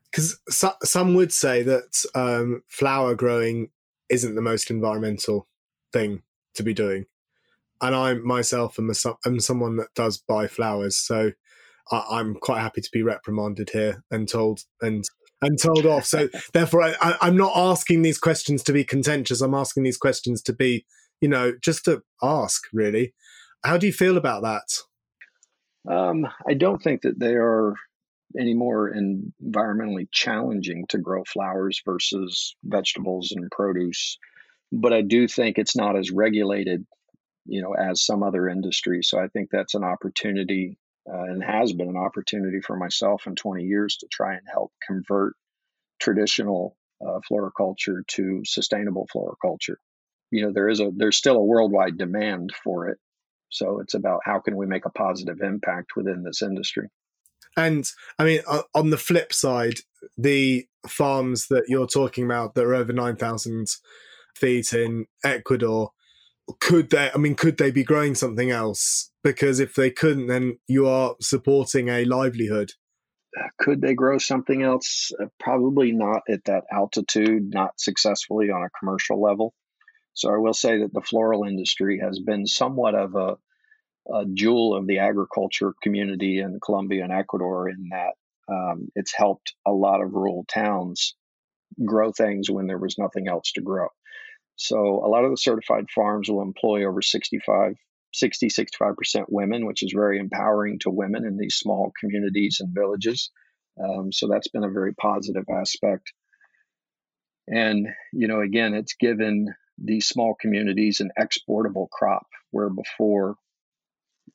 Because 0.09 0.39
so, 0.49 0.71
some 0.83 1.15
would 1.15 1.33
say 1.33 1.63
that 1.63 2.05
um, 2.15 2.63
flower 2.67 3.13
growing 3.13 3.71
isn't 4.09 4.35
the 4.35 4.41
most 4.41 4.71
environmental 4.71 5.47
thing 5.91 6.21
to 6.55 6.63
be 6.63 6.73
doing 6.73 7.05
and 7.81 7.95
I 7.95 8.13
myself 8.15 8.77
am, 8.79 8.89
a, 8.89 9.15
am 9.25 9.39
someone 9.39 9.77
that 9.77 9.93
does 9.95 10.17
buy 10.17 10.47
flowers, 10.47 10.97
so 10.97 11.31
I, 11.91 12.19
am 12.19 12.35
quite 12.35 12.61
happy 12.61 12.81
to 12.81 12.89
be 12.91 13.03
reprimanded 13.03 13.71
here 13.71 14.03
and 14.11 14.27
told 14.27 14.61
and 14.81 15.03
and 15.41 15.59
told 15.59 15.85
off. 15.85 16.05
So 16.05 16.29
therefore, 16.53 16.83
I, 16.83 17.17
am 17.21 17.35
not 17.35 17.53
asking 17.55 18.01
these 18.03 18.19
questions 18.19 18.63
to 18.63 18.73
be 18.73 18.83
contentious. 18.83 19.41
I'm 19.41 19.55
asking 19.55 19.83
these 19.83 19.97
questions 19.97 20.41
to 20.43 20.53
be, 20.53 20.85
you 21.19 21.27
know, 21.27 21.53
just 21.61 21.85
to 21.85 22.03
ask. 22.21 22.63
Really, 22.71 23.13
how 23.63 23.77
do 23.77 23.87
you 23.87 23.93
feel 23.93 24.17
about 24.17 24.43
that? 24.43 25.91
Um, 25.91 26.27
I 26.47 26.53
don't 26.53 26.81
think 26.81 27.01
that 27.01 27.19
they 27.19 27.33
are 27.33 27.73
any 28.39 28.53
more 28.53 28.93
environmentally 28.93 30.07
challenging 30.11 30.85
to 30.89 30.99
grow 30.99 31.23
flowers 31.25 31.81
versus 31.83 32.55
vegetables 32.63 33.33
and 33.35 33.49
produce, 33.51 34.17
but 34.71 34.93
I 34.93 35.01
do 35.01 35.27
think 35.27 35.57
it's 35.57 35.75
not 35.75 35.97
as 35.97 36.11
regulated 36.11 36.85
you 37.45 37.61
know, 37.61 37.73
as 37.73 38.05
some 38.05 38.23
other 38.23 38.47
industry. 38.47 39.01
So 39.03 39.19
I 39.19 39.27
think 39.27 39.49
that's 39.51 39.75
an 39.75 39.83
opportunity 39.83 40.77
uh, 41.11 41.23
and 41.23 41.43
has 41.43 41.73
been 41.73 41.89
an 41.89 41.97
opportunity 41.97 42.61
for 42.61 42.77
myself 42.77 43.25
in 43.27 43.35
20 43.35 43.63
years 43.63 43.97
to 43.97 44.07
try 44.11 44.33
and 44.33 44.43
help 44.51 44.71
convert 44.85 45.33
traditional 45.99 46.77
uh, 47.05 47.19
floriculture 47.27 48.03
to 48.07 48.41
sustainable 48.45 49.07
floriculture. 49.11 49.77
You 50.29 50.45
know, 50.45 50.53
there 50.53 50.69
is 50.69 50.79
a 50.79 50.91
there's 50.95 51.17
still 51.17 51.37
a 51.37 51.43
worldwide 51.43 51.97
demand 51.97 52.53
for 52.63 52.87
it. 52.89 52.97
So 53.49 53.79
it's 53.79 53.95
about 53.95 54.21
how 54.23 54.39
can 54.39 54.55
we 54.55 54.65
make 54.65 54.85
a 54.85 54.91
positive 54.91 55.41
impact 55.41 55.95
within 55.95 56.23
this 56.23 56.41
industry. 56.41 56.87
And 57.57 57.85
I 58.17 58.23
mean, 58.23 58.41
on 58.73 58.91
the 58.91 58.97
flip 58.97 59.33
side, 59.33 59.79
the 60.17 60.65
farms 60.87 61.47
that 61.47 61.65
you're 61.67 61.87
talking 61.87 62.23
about 62.23 62.55
that 62.55 62.63
are 62.63 62.75
over 62.75 62.93
9,000 62.93 63.67
feet 64.35 64.71
in 64.71 65.05
Ecuador, 65.23 65.91
could 66.59 66.89
they 66.89 67.09
i 67.13 67.17
mean 67.17 67.35
could 67.35 67.57
they 67.57 67.71
be 67.71 67.83
growing 67.83 68.15
something 68.15 68.51
else? 68.51 69.11
Because 69.23 69.59
if 69.59 69.75
they 69.75 69.91
couldn't 69.91 70.27
then 70.27 70.57
you 70.67 70.87
are 70.87 71.15
supporting 71.21 71.89
a 71.89 72.05
livelihood. 72.05 72.71
Uh, 73.39 73.47
could 73.59 73.81
they 73.81 73.93
grow 73.93 74.17
something 74.17 74.61
else? 74.61 75.11
Uh, 75.21 75.27
probably 75.39 75.93
not 75.93 76.21
at 76.29 76.43
that 76.45 76.63
altitude 76.71 77.49
not 77.53 77.79
successfully 77.79 78.49
on 78.49 78.63
a 78.63 78.79
commercial 78.79 79.21
level. 79.21 79.53
So 80.13 80.33
i 80.33 80.37
will 80.37 80.53
say 80.53 80.79
that 80.79 80.93
the 80.93 81.01
floral 81.01 81.45
industry 81.45 81.99
has 82.03 82.19
been 82.19 82.45
somewhat 82.45 82.95
of 82.95 83.15
a 83.15 83.37
a 84.11 84.25
jewel 84.33 84.75
of 84.75 84.87
the 84.87 84.99
agriculture 84.99 85.73
community 85.81 86.39
in 86.39 86.59
Colombia 86.63 87.03
and 87.03 87.13
Ecuador 87.13 87.69
in 87.69 87.89
that 87.91 88.13
um, 88.51 88.89
it's 88.95 89.13
helped 89.15 89.53
a 89.65 89.71
lot 89.71 90.01
of 90.01 90.13
rural 90.13 90.45
towns 90.51 91.15
grow 91.85 92.11
things 92.11 92.49
when 92.49 92.67
there 92.67 92.77
was 92.77 92.97
nothing 92.97 93.27
else 93.27 93.51
to 93.53 93.61
grow. 93.61 93.87
So 94.61 95.03
a 95.03 95.09
lot 95.09 95.25
of 95.25 95.31
the 95.31 95.37
certified 95.37 95.89
farms 95.89 96.29
will 96.29 96.43
employ 96.43 96.85
over 96.85 97.01
65, 97.01 97.73
60, 98.13 98.47
65% 98.47 99.25
women, 99.27 99.65
which 99.65 99.81
is 99.81 99.91
very 99.91 100.19
empowering 100.19 100.77
to 100.79 100.91
women 100.91 101.25
in 101.25 101.35
these 101.35 101.55
small 101.55 101.91
communities 101.99 102.59
and 102.59 102.71
villages. 102.71 103.31
Um, 103.83 104.11
so 104.11 104.27
that's 104.27 104.49
been 104.49 104.63
a 104.63 104.69
very 104.69 104.93
positive 104.93 105.45
aspect. 105.51 106.13
And, 107.47 107.87
you 108.13 108.27
know, 108.27 108.41
again, 108.41 108.75
it's 108.75 108.93
given 108.93 109.47
these 109.79 110.05
small 110.05 110.35
communities 110.39 110.99
an 110.99 111.09
exportable 111.17 111.87
crop 111.91 112.27
where 112.51 112.69
before, 112.69 113.37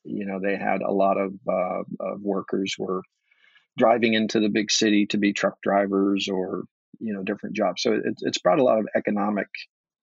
you 0.03 0.25
know, 0.25 0.41
they 0.41 0.57
had 0.57 0.81
a 0.81 0.91
lot 0.91 1.17
of, 1.17 1.35
uh, 1.47 1.83
of 2.01 2.21
workers 2.21 2.75
were 2.77 3.01
driving 3.77 4.13
into 4.13 4.41
the 4.41 4.49
big 4.49 4.71
city 4.71 5.05
to 5.05 5.17
be 5.17 5.31
truck 5.31 5.61
drivers 5.63 6.27
or, 6.27 6.63
you 6.99 7.13
know, 7.13 7.23
different 7.23 7.55
jobs. 7.55 7.81
So 7.81 7.93
it, 7.93 8.15
it's 8.23 8.39
brought 8.39 8.59
a 8.59 8.63
lot 8.65 8.79
of 8.79 8.89
economic 8.93 9.47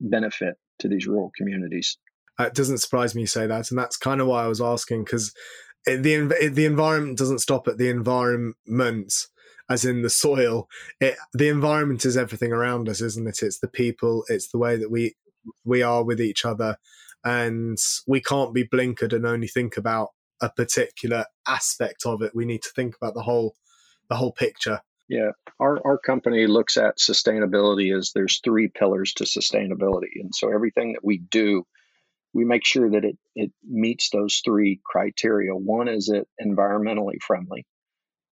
benefit 0.00 0.56
to 0.80 0.88
these 0.88 1.06
rural 1.06 1.32
communities. 1.36 1.98
It 2.38 2.54
doesn't 2.54 2.78
surprise 2.78 3.14
me 3.14 3.22
you 3.22 3.26
say 3.26 3.46
that. 3.46 3.70
And 3.70 3.78
that's 3.78 3.96
kind 3.96 4.20
of 4.20 4.26
why 4.26 4.44
I 4.44 4.48
was 4.48 4.60
asking 4.60 5.04
because 5.04 5.32
the, 5.86 6.50
the 6.52 6.64
environment 6.64 7.18
doesn't 7.18 7.38
stop 7.40 7.68
at 7.68 7.78
the 7.78 7.88
environment 7.88 9.14
as 9.70 9.84
in 9.84 10.02
the 10.02 10.10
soil. 10.10 10.68
It, 11.00 11.16
the 11.32 11.48
environment 11.48 12.04
is 12.04 12.16
everything 12.16 12.52
around 12.52 12.88
us, 12.88 13.00
isn't 13.00 13.26
it? 13.26 13.42
It's 13.42 13.60
the 13.60 13.68
people, 13.68 14.24
it's 14.28 14.48
the 14.48 14.58
way 14.58 14.76
that 14.76 14.90
we 14.90 15.14
we 15.64 15.82
are 15.82 16.02
with 16.02 16.20
each 16.20 16.44
other, 16.44 16.78
and 17.24 17.76
we 18.06 18.20
can't 18.20 18.54
be 18.54 18.66
blinkered 18.66 19.12
and 19.12 19.26
only 19.26 19.46
think 19.46 19.76
about 19.76 20.10
a 20.40 20.50
particular 20.50 21.26
aspect 21.46 22.06
of 22.06 22.22
it. 22.22 22.34
We 22.34 22.44
need 22.44 22.62
to 22.62 22.70
think 22.74 22.96
about 22.96 23.14
the 23.14 23.22
whole 23.22 23.54
the 24.08 24.16
whole 24.16 24.32
picture. 24.32 24.80
Yeah, 25.08 25.32
our 25.60 25.80
our 25.84 25.98
company 25.98 26.46
looks 26.46 26.76
at 26.76 26.98
sustainability 26.98 27.96
as 27.96 28.12
there's 28.14 28.40
three 28.42 28.68
pillars 28.68 29.12
to 29.14 29.24
sustainability, 29.24 30.12
and 30.16 30.34
so 30.34 30.52
everything 30.52 30.94
that 30.94 31.04
we 31.04 31.18
do 31.18 31.66
we 32.34 32.44
make 32.44 32.66
sure 32.66 32.90
that 32.90 33.04
it, 33.04 33.16
it 33.36 33.52
meets 33.66 34.10
those 34.10 34.42
three 34.44 34.80
criteria. 34.84 35.54
One 35.54 35.88
is 35.88 36.08
it 36.08 36.26
environmentally 36.44 37.22
friendly. 37.22 37.64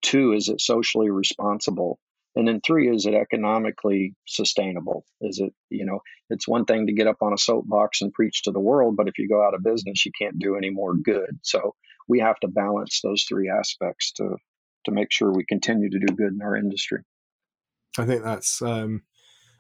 Two, 0.03 0.33
is 0.33 0.49
it 0.49 0.61
socially 0.61 1.09
responsible? 1.09 2.01
And 2.35 2.49
then 2.49 2.61
three, 2.61 2.89
is 2.95 3.07
it 3.07 3.15
economically 3.15 4.15
sustainable? 4.27 5.05
Is 5.21 5.39
it, 5.39 5.53
you 5.71 5.85
know, 5.85 6.01
it's 6.31 6.49
one 6.49 6.65
thing 6.65 6.87
to 6.87 6.93
get 6.93 7.07
up 7.07 7.19
on 7.23 7.33
a 7.33 7.39
soapbox 7.39 8.01
and 8.01 8.13
preach 8.13 8.43
to 8.43 8.51
the 8.51 8.61
world, 8.61 8.97
but 8.97 9.07
if 9.07 9.19
you 9.19 9.29
go 9.29 9.47
out 9.47 9.55
of 9.55 9.63
business, 9.63 10.05
you 10.05 10.13
can't 10.19 10.39
do 10.39 10.57
any 10.57 10.71
more 10.71 10.95
good. 10.95 11.39
So 11.43 11.75
we 12.09 12.21
have 12.21 12.41
to 12.41 12.49
balance 12.49 13.01
those 13.03 13.25
three 13.29 13.51
aspects 13.51 14.13
to 14.13 14.37
to 14.85 14.91
make 14.91 15.11
sure 15.11 15.33
we 15.33 15.45
continue 15.45 15.91
to 15.91 15.99
do 15.99 16.15
good 16.15 16.33
in 16.33 16.43
our 16.43 16.57
industry. 16.57 17.03
I 17.99 18.05
think 18.05 18.23
that's 18.23 18.63
um 18.63 19.03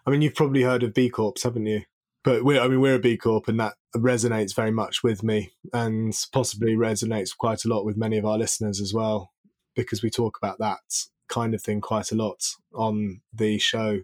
I 0.07 0.11
mean 0.11 0.23
you've 0.23 0.35
probably 0.35 0.63
heard 0.63 0.83
of 0.83 0.95
B 0.95 1.09
Corps, 1.11 1.35
haven't 1.43 1.67
you? 1.67 1.83
But 2.25 2.45
we 2.45 2.59
I 2.59 2.69
mean 2.69 2.81
we're 2.81 2.97
a 2.97 3.01
B 3.01 3.17
Corp 3.17 3.49
and 3.49 3.61
that 3.61 3.75
resonates 3.95 4.55
very 4.55 4.71
much 4.71 5.03
with 5.03 5.23
me 5.23 5.53
and 5.73 6.15
possibly 6.33 6.75
resonates 6.75 7.37
quite 7.37 7.65
a 7.65 7.69
lot 7.69 7.85
with 7.85 7.97
many 7.97 8.19
of 8.19 8.25
our 8.25 8.39
listeners 8.39 8.81
as 8.81 8.95
well 8.95 9.33
because 9.75 10.03
we 10.03 10.11
talk 10.11 10.39
about 10.39 10.59
that 10.59 10.81
kind 11.29 11.55
of 11.55 11.63
thing 11.63 11.81
quite 11.81 12.13
a 12.13 12.15
lot 12.15 12.43
on 12.75 13.21
the 13.33 13.59
show. 13.59 14.01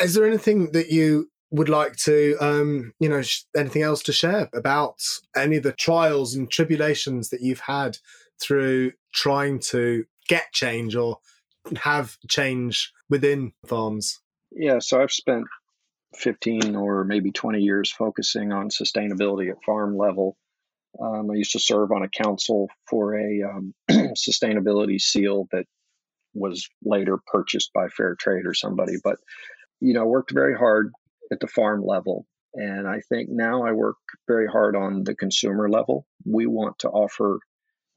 Is 0.00 0.14
there 0.14 0.26
anything 0.26 0.72
that 0.72 0.90
you 0.90 1.30
would 1.50 1.68
like 1.68 1.96
to, 1.96 2.36
um, 2.40 2.94
you 2.98 3.08
know, 3.08 3.22
sh- 3.22 3.42
anything 3.54 3.82
else 3.82 4.02
to 4.04 4.12
share 4.12 4.48
about 4.54 5.02
any 5.36 5.56
of 5.56 5.62
the 5.62 5.72
trials 5.72 6.34
and 6.34 6.50
tribulations 6.50 7.28
that 7.28 7.42
you've 7.42 7.60
had 7.60 7.98
through 8.40 8.92
trying 9.12 9.58
to 9.58 10.04
get 10.32 10.52
change 10.52 10.96
or 10.96 11.18
have 11.76 12.16
change 12.28 12.92
within 13.10 13.52
farms? 13.66 14.20
Yeah, 14.50 14.78
so 14.80 15.02
I've 15.02 15.12
spent 15.12 15.44
15 16.16 16.74
or 16.76 17.04
maybe 17.04 17.32
20 17.32 17.60
years 17.60 17.90
focusing 17.90 18.52
on 18.52 18.68
sustainability 18.68 19.50
at 19.50 19.62
farm 19.64 19.96
level. 19.96 20.36
Um, 21.00 21.30
I 21.30 21.34
used 21.34 21.52
to 21.52 21.58
serve 21.58 21.90
on 21.92 22.02
a 22.02 22.08
council 22.08 22.68
for 22.88 23.14
a 23.14 23.42
um, 23.42 23.74
sustainability 23.90 25.00
seal 25.00 25.48
that 25.52 25.66
was 26.34 26.68
later 26.82 27.18
purchased 27.26 27.70
by 27.74 27.88
Fair 27.88 28.14
Trade 28.14 28.46
or 28.46 28.54
somebody. 28.54 28.94
But, 29.02 29.18
you 29.80 29.94
know, 29.94 30.06
worked 30.06 30.32
very 30.32 30.56
hard 30.56 30.92
at 31.30 31.40
the 31.40 31.46
farm 31.46 31.82
level. 31.84 32.26
And 32.54 32.86
I 32.86 33.00
think 33.08 33.30
now 33.30 33.64
I 33.64 33.72
work 33.72 33.96
very 34.28 34.46
hard 34.46 34.76
on 34.76 35.04
the 35.04 35.14
consumer 35.14 35.70
level. 35.70 36.06
We 36.26 36.46
want 36.46 36.80
to 36.80 36.88
offer 36.88 37.38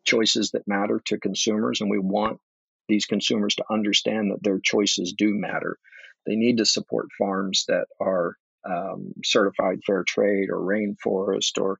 choices 0.05 0.51
that 0.51 0.67
matter 0.67 1.01
to 1.05 1.19
consumers, 1.19 1.81
and 1.81 1.89
we 1.89 1.99
want 1.99 2.39
these 2.87 3.05
consumers 3.05 3.55
to 3.55 3.65
understand 3.69 4.31
that 4.31 4.43
their 4.43 4.59
choices 4.59 5.13
do 5.17 5.33
matter. 5.33 5.77
They 6.25 6.35
need 6.35 6.57
to 6.57 6.65
support 6.65 7.07
farms 7.17 7.65
that 7.67 7.87
are 7.99 8.35
um, 8.67 9.13
certified 9.23 9.79
fair 9.85 10.03
trade 10.07 10.49
or 10.49 10.59
rainforest 10.59 11.59
or 11.61 11.77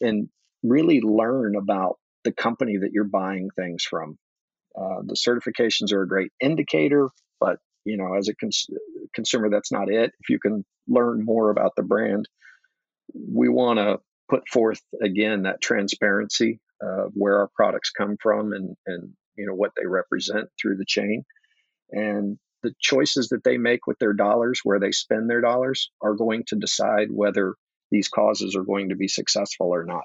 and 0.00 0.28
really 0.62 1.00
learn 1.00 1.56
about 1.56 1.98
the 2.24 2.32
company 2.32 2.76
that 2.78 2.92
you're 2.92 3.04
buying 3.04 3.50
things 3.56 3.82
from. 3.84 4.18
Uh, 4.76 5.02
the 5.04 5.14
certifications 5.14 5.92
are 5.92 6.02
a 6.02 6.08
great 6.08 6.32
indicator, 6.40 7.08
but 7.40 7.58
you 7.84 7.96
know, 7.96 8.14
as 8.14 8.28
a 8.28 8.34
cons- 8.34 8.68
consumer, 9.14 9.50
that's 9.50 9.72
not 9.72 9.90
it. 9.90 10.12
If 10.20 10.28
you 10.28 10.38
can 10.38 10.64
learn 10.86 11.24
more 11.24 11.50
about 11.50 11.72
the 11.76 11.82
brand, 11.82 12.28
we 13.12 13.48
want 13.48 13.78
to 13.78 13.98
put 14.28 14.48
forth 14.48 14.80
again 15.02 15.42
that 15.42 15.60
transparency 15.60 16.60
where 17.14 17.38
our 17.38 17.50
products 17.54 17.90
come 17.90 18.16
from 18.20 18.52
and 18.52 18.76
and 18.86 19.12
you 19.36 19.46
know 19.46 19.54
what 19.54 19.72
they 19.76 19.86
represent 19.86 20.48
through 20.60 20.76
the 20.76 20.84
chain, 20.86 21.24
and 21.90 22.38
the 22.62 22.74
choices 22.80 23.28
that 23.28 23.44
they 23.44 23.58
make 23.58 23.86
with 23.86 23.98
their 23.98 24.12
dollars, 24.12 24.60
where 24.62 24.78
they 24.78 24.92
spend 24.92 25.28
their 25.28 25.40
dollars, 25.40 25.90
are 26.00 26.14
going 26.14 26.44
to 26.46 26.56
decide 26.56 27.08
whether 27.10 27.54
these 27.90 28.08
causes 28.08 28.54
are 28.56 28.64
going 28.64 28.88
to 28.88 28.96
be 28.96 29.08
successful 29.08 29.68
or 29.68 29.84
not. 29.84 30.04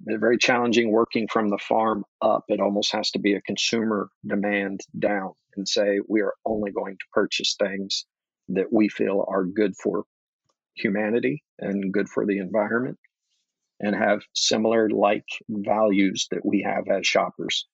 They're 0.00 0.18
very 0.18 0.36
challenging 0.36 0.90
working 0.90 1.28
from 1.28 1.48
the 1.48 1.58
farm 1.58 2.04
up. 2.20 2.44
It 2.48 2.60
almost 2.60 2.92
has 2.92 3.10
to 3.12 3.18
be 3.18 3.34
a 3.34 3.40
consumer 3.42 4.08
demand 4.26 4.80
down 4.98 5.32
and 5.56 5.66
say, 5.66 6.00
we 6.08 6.20
are 6.20 6.34
only 6.44 6.72
going 6.72 6.96
to 6.96 7.04
purchase 7.12 7.54
things 7.58 8.04
that 8.48 8.72
we 8.72 8.88
feel 8.88 9.24
are 9.28 9.44
good 9.44 9.74
for 9.82 10.04
humanity 10.74 11.42
and 11.60 11.92
good 11.92 12.08
for 12.08 12.26
the 12.26 12.38
environment 12.38 12.98
and 13.80 13.94
have 13.94 14.22
similar 14.34 14.88
like 14.90 15.26
values 15.48 16.28
that 16.30 16.44
we 16.44 16.62
have 16.62 16.84
as 16.88 17.06
shoppers. 17.06 17.66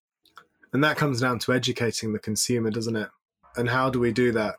And 0.73 0.83
that 0.85 0.97
comes 0.97 1.21
down 1.21 1.39
to 1.41 1.53
educating 1.53 2.13
the 2.13 2.19
consumer, 2.19 2.71
doesn't 2.71 2.97
it? 2.97 3.09
And 3.57 3.69
how 3.69 3.91
do 3.91 3.99
we 3.99 4.13
do 4.13 4.33
that? 4.33 4.57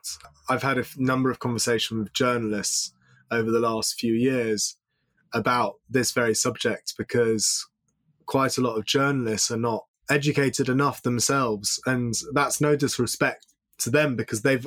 I've 0.48 0.62
had 0.62 0.78
a 0.78 0.84
number 0.96 1.30
of 1.30 1.38
conversations 1.38 1.98
with 1.98 2.12
journalists 2.12 2.92
over 3.30 3.50
the 3.50 3.60
last 3.60 3.98
few 3.98 4.12
years 4.12 4.76
about 5.32 5.76
this 5.88 6.12
very 6.12 6.34
subject 6.34 6.94
because 6.98 7.66
quite 8.26 8.58
a 8.58 8.60
lot 8.60 8.76
of 8.76 8.84
journalists 8.84 9.50
are 9.50 9.56
not 9.56 9.86
educated 10.10 10.68
enough 10.68 11.02
themselves 11.02 11.80
and 11.86 12.14
that's 12.34 12.60
no 12.60 12.76
disrespect 12.76 13.46
to 13.78 13.88
them 13.88 14.14
because 14.14 14.42
they've 14.42 14.66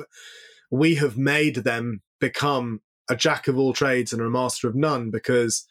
we 0.70 0.96
have 0.96 1.16
made 1.16 1.56
them 1.56 2.02
become 2.18 2.80
a 3.08 3.14
jack 3.14 3.46
of 3.46 3.56
all 3.56 3.72
trades 3.72 4.12
and 4.12 4.20
a 4.20 4.28
master 4.28 4.68
of 4.68 4.74
none 4.74 5.10
because 5.10 5.66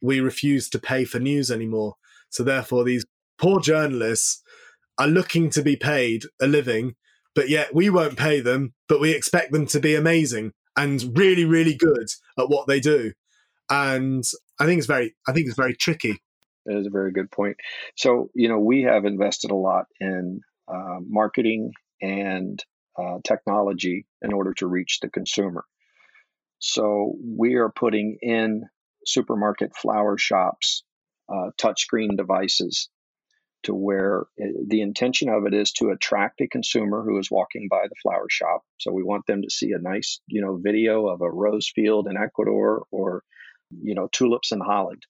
we 0.00 0.20
refuse 0.20 0.68
to 0.68 0.78
pay 0.78 1.04
for 1.04 1.18
news 1.18 1.50
anymore 1.50 1.94
so 2.30 2.42
therefore 2.42 2.84
these 2.84 3.04
poor 3.38 3.60
journalists 3.60 4.42
are 4.98 5.08
looking 5.08 5.50
to 5.50 5.62
be 5.62 5.76
paid 5.76 6.24
a 6.40 6.46
living 6.46 6.94
but 7.34 7.48
yet 7.48 7.74
we 7.74 7.88
won't 7.90 8.18
pay 8.18 8.40
them 8.40 8.74
but 8.88 9.00
we 9.00 9.12
expect 9.12 9.52
them 9.52 9.66
to 9.66 9.80
be 9.80 9.94
amazing 9.94 10.52
and 10.76 11.16
really 11.16 11.44
really 11.44 11.74
good 11.74 12.08
at 12.38 12.48
what 12.48 12.66
they 12.66 12.80
do 12.80 13.12
and 13.70 14.24
I 14.58 14.66
think 14.66 14.78
it's 14.78 14.86
very 14.86 15.14
I 15.26 15.32
think 15.32 15.46
it's 15.46 15.56
very 15.56 15.74
tricky. 15.74 16.20
That 16.66 16.78
is 16.78 16.86
a 16.86 16.90
very 16.90 17.12
good 17.12 17.30
point. 17.30 17.56
So 17.96 18.30
you 18.34 18.48
know 18.48 18.58
we 18.58 18.82
have 18.82 19.04
invested 19.04 19.50
a 19.50 19.56
lot 19.56 19.86
in 20.00 20.40
uh, 20.66 20.98
marketing 21.06 21.72
and 22.00 22.62
uh, 22.98 23.18
technology 23.24 24.06
in 24.22 24.32
order 24.32 24.54
to 24.54 24.66
reach 24.66 25.00
the 25.00 25.10
consumer. 25.10 25.64
So 26.58 27.14
we 27.24 27.54
are 27.54 27.70
putting 27.70 28.18
in 28.20 28.64
supermarket 29.08 29.74
flower 29.76 30.16
shops 30.18 30.84
uh, 31.32 31.50
touchscreen 31.60 32.16
devices 32.16 32.88
to 33.64 33.74
where 33.74 34.26
it, 34.36 34.54
uh, 34.54 34.64
the 34.68 34.80
intention 34.80 35.28
of 35.28 35.46
it 35.46 35.54
is 35.54 35.72
to 35.72 35.90
attract 35.90 36.40
a 36.40 36.48
consumer 36.48 37.02
who 37.02 37.18
is 37.18 37.30
walking 37.30 37.68
by 37.70 37.82
the 37.88 37.96
flower 38.02 38.26
shop. 38.30 38.62
So 38.78 38.92
we 38.92 39.02
want 39.02 39.26
them 39.26 39.42
to 39.42 39.50
see 39.50 39.72
a 39.72 39.82
nice, 39.82 40.20
you 40.26 40.40
know, 40.40 40.58
video 40.62 41.08
of 41.08 41.20
a 41.20 41.30
rose 41.30 41.70
field 41.74 42.06
in 42.08 42.16
Ecuador 42.16 42.84
or 42.90 43.22
you 43.70 43.94
know, 43.94 44.08
tulips 44.12 44.52
in 44.52 44.60
Holland. 44.60 45.02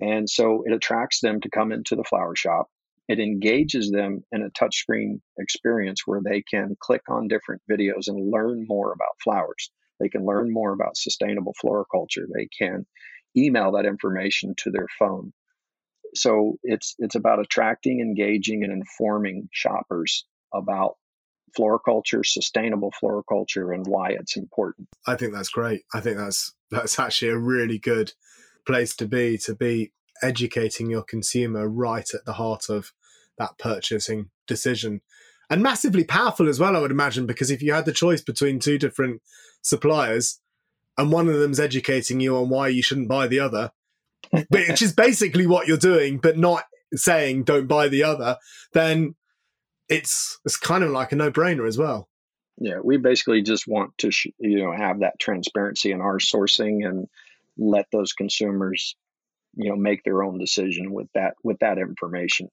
And 0.00 0.28
so 0.28 0.64
it 0.66 0.72
attracts 0.72 1.20
them 1.20 1.40
to 1.40 1.50
come 1.50 1.72
into 1.72 1.96
the 1.96 2.04
flower 2.04 2.34
shop. 2.34 2.68
It 3.08 3.18
engages 3.18 3.90
them 3.90 4.24
in 4.32 4.42
a 4.42 4.50
touchscreen 4.50 5.20
experience 5.38 6.02
where 6.06 6.20
they 6.24 6.42
can 6.42 6.76
click 6.80 7.02
on 7.08 7.28
different 7.28 7.62
videos 7.70 8.08
and 8.08 8.30
learn 8.30 8.64
more 8.66 8.92
about 8.92 9.20
flowers. 9.22 9.70
They 10.00 10.08
can 10.08 10.24
learn 10.24 10.52
more 10.52 10.72
about 10.72 10.96
sustainable 10.96 11.54
floriculture. 11.60 12.26
They 12.32 12.48
can 12.58 12.86
email 13.36 13.72
that 13.72 13.86
information 13.86 14.54
to 14.58 14.70
their 14.70 14.88
phone. 14.98 15.32
so 16.14 16.58
it's 16.62 16.94
it's 16.98 17.14
about 17.14 17.40
attracting, 17.40 18.00
engaging, 18.00 18.64
and 18.64 18.72
informing 18.72 19.48
shoppers 19.52 20.26
about 20.52 20.96
floriculture, 21.56 22.24
sustainable 22.24 22.92
floriculture, 23.00 23.72
and 23.72 23.86
why 23.86 24.10
it's 24.10 24.36
important. 24.36 24.88
I 25.06 25.16
think 25.16 25.32
that's 25.32 25.48
great. 25.48 25.82
I 25.94 26.00
think 26.00 26.16
that's 26.16 26.54
that's 26.70 26.98
actually 26.98 27.30
a 27.30 27.38
really 27.38 27.78
good 27.78 28.12
place 28.66 28.94
to 28.96 29.06
be 29.06 29.38
to 29.38 29.54
be 29.54 29.92
educating 30.22 30.90
your 30.90 31.02
consumer 31.02 31.68
right 31.68 32.08
at 32.14 32.24
the 32.24 32.34
heart 32.34 32.68
of 32.68 32.92
that 33.38 33.58
purchasing 33.58 34.30
decision 34.46 35.00
and 35.50 35.62
massively 35.62 36.04
powerful 36.04 36.48
as 36.48 36.60
well 36.60 36.76
i 36.76 36.80
would 36.80 36.90
imagine 36.90 37.26
because 37.26 37.50
if 37.50 37.60
you 37.60 37.72
had 37.72 37.84
the 37.84 37.92
choice 37.92 38.20
between 38.20 38.60
two 38.60 38.78
different 38.78 39.20
suppliers 39.62 40.40
and 40.98 41.12
one 41.12 41.28
of 41.28 41.38
them's 41.38 41.60
educating 41.60 42.20
you 42.20 42.36
on 42.36 42.48
why 42.48 42.68
you 42.68 42.82
shouldn't 42.82 43.08
buy 43.08 43.26
the 43.26 43.40
other 43.40 43.70
which 44.48 44.82
is 44.82 44.92
basically 44.92 45.46
what 45.46 45.66
you're 45.66 45.76
doing 45.76 46.18
but 46.18 46.38
not 46.38 46.64
saying 46.94 47.42
don't 47.42 47.66
buy 47.66 47.88
the 47.88 48.02
other 48.02 48.36
then 48.72 49.14
it's 49.88 50.38
it's 50.44 50.56
kind 50.56 50.84
of 50.84 50.90
like 50.90 51.12
a 51.12 51.16
no-brainer 51.16 51.66
as 51.66 51.76
well. 51.76 52.08
Yeah 52.58 52.78
we 52.82 52.96
basically 52.96 53.42
just 53.42 53.66
want 53.66 53.96
to 53.98 54.10
sh- 54.10 54.28
you 54.38 54.62
know 54.62 54.72
have 54.72 55.00
that 55.00 55.18
transparency 55.18 55.90
in 55.90 56.00
our 56.00 56.18
sourcing 56.18 56.86
and 56.86 57.08
let 57.58 57.86
those 57.92 58.12
consumers 58.12 58.96
you 59.54 59.70
know 59.70 59.76
make 59.76 60.04
their 60.04 60.22
own 60.22 60.38
decision 60.38 60.92
with 60.92 61.08
that 61.14 61.34
with 61.42 61.58
that 61.60 61.78
information. 61.78 62.48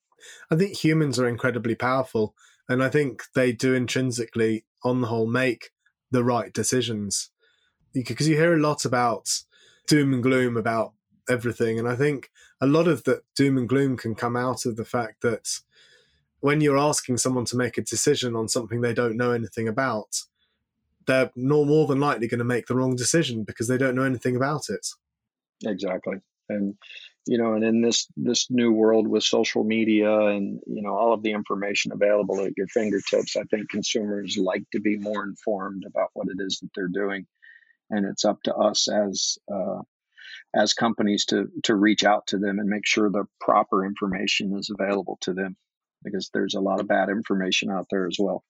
I 0.52 0.56
think 0.56 0.75
humans 0.75 1.19
are 1.19 1.28
incredibly 1.28 1.75
powerful 1.75 2.36
and 2.69 2.84
i 2.84 2.88
think 2.88 3.23
they 3.34 3.52
do 3.52 3.73
intrinsically 3.73 4.63
on 4.84 5.02
the 5.02 5.08
whole 5.08 5.28
make 5.28 5.71
the 6.12 6.23
right 6.23 6.54
decisions 6.54 7.32
because 7.93 8.28
you 8.28 8.36
hear 8.36 8.54
a 8.54 8.60
lot 8.60 8.86
about 8.86 9.30
doom 9.88 10.13
and 10.13 10.23
gloom 10.23 10.58
about 10.58 10.93
everything 11.30 11.78
and 11.80 11.88
i 11.88 11.95
think 11.95 12.32
a 12.62 12.67
lot 12.67 12.88
of 12.88 13.04
that 13.04 13.21
doom 13.36 13.58
and 13.58 13.69
gloom 13.69 13.95
can 13.95 14.15
come 14.15 14.36
out 14.36 14.65
of 14.65 14.75
the 14.75 14.86
fact 14.86 15.21
that 15.21 15.60
when 16.41 16.62
you're 16.62 16.78
asking 16.78 17.17
someone 17.17 17.45
to 17.45 17.58
make 17.58 17.78
a 17.78 17.82
decision 17.82 18.36
on 18.36 18.47
something 18.47 18.82
they 18.82 18.93
don't 18.93 19.17
know 19.17 19.32
anything 19.32 19.67
about, 19.67 20.23
they're 21.06 21.32
more 21.36 21.88
than 21.88 21.99
likely 21.99 22.28
going 22.28 22.39
to 22.39 22.45
make 22.45 22.67
the 22.67 22.75
wrong 22.75 22.95
decision 22.95 23.43
because 23.43 23.67
they 23.67 23.78
don't 23.78 23.95
know 23.95 24.04
anything 24.04 24.36
about 24.36 24.69
it. 24.69 24.88
Exactly. 25.65 26.17
And 26.49 26.75
you 27.25 27.38
know, 27.38 27.54
and 27.54 27.63
in 27.63 27.82
this 27.82 28.08
this 28.15 28.49
new 28.49 28.71
world 28.71 29.08
with 29.08 29.23
social 29.23 29.63
media 29.63 30.12
and 30.28 30.60
you 30.65 30.82
know 30.82 30.95
all 30.95 31.13
of 31.13 31.21
the 31.21 31.32
information 31.32 31.91
available 31.91 32.41
at 32.41 32.58
your 32.58 32.67
fingertips, 32.67 33.36
I 33.36 33.43
think 33.43 33.69
consumers 33.69 34.38
like 34.38 34.63
to 34.71 34.80
be 34.80 34.97
more 34.97 35.23
informed 35.23 35.84
about 35.86 36.10
what 36.13 36.28
it 36.28 36.38
is 36.39 36.60
that 36.60 36.69
they're 36.73 36.88
doing, 36.88 37.28
and 37.89 38.06
it's 38.06 38.25
up 38.25 38.41
to 38.43 38.56
us 38.56 38.88
as 38.88 39.38
uh, 39.54 39.82
as 40.56 40.73
companies 40.73 41.25
to 41.25 41.47
to 41.63 41.75
reach 41.75 42.04
out 42.04 42.28
to 42.28 42.38
them 42.38 42.60
and 42.60 42.69
make 42.69 42.86
sure 42.86 43.10
the 43.10 43.25
proper 43.39 43.86
information 43.86 44.56
is 44.58 44.69
available 44.69 45.17
to 45.21 45.34
them 45.34 45.56
because 46.04 46.30
there's 46.34 46.56
a 46.56 46.62
lot 46.62 46.80
of 46.80 46.88
bad 46.88 47.10
information 47.10 47.69
out 47.69 47.88
there 47.91 48.08
as 48.08 48.17
well. 48.19 48.43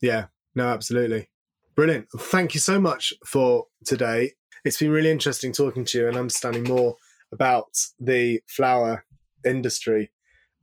Yeah, 0.00 0.26
no, 0.54 0.68
absolutely. 0.68 1.28
Brilliant. 1.74 2.08
Thank 2.18 2.54
you 2.54 2.60
so 2.60 2.80
much 2.80 3.12
for 3.24 3.66
today. 3.84 4.32
It's 4.64 4.78
been 4.78 4.90
really 4.90 5.10
interesting 5.10 5.52
talking 5.52 5.84
to 5.86 5.98
you 5.98 6.08
and 6.08 6.16
understanding 6.16 6.64
more 6.64 6.96
about 7.32 7.76
the 8.00 8.40
flower 8.48 9.04
industry. 9.44 10.10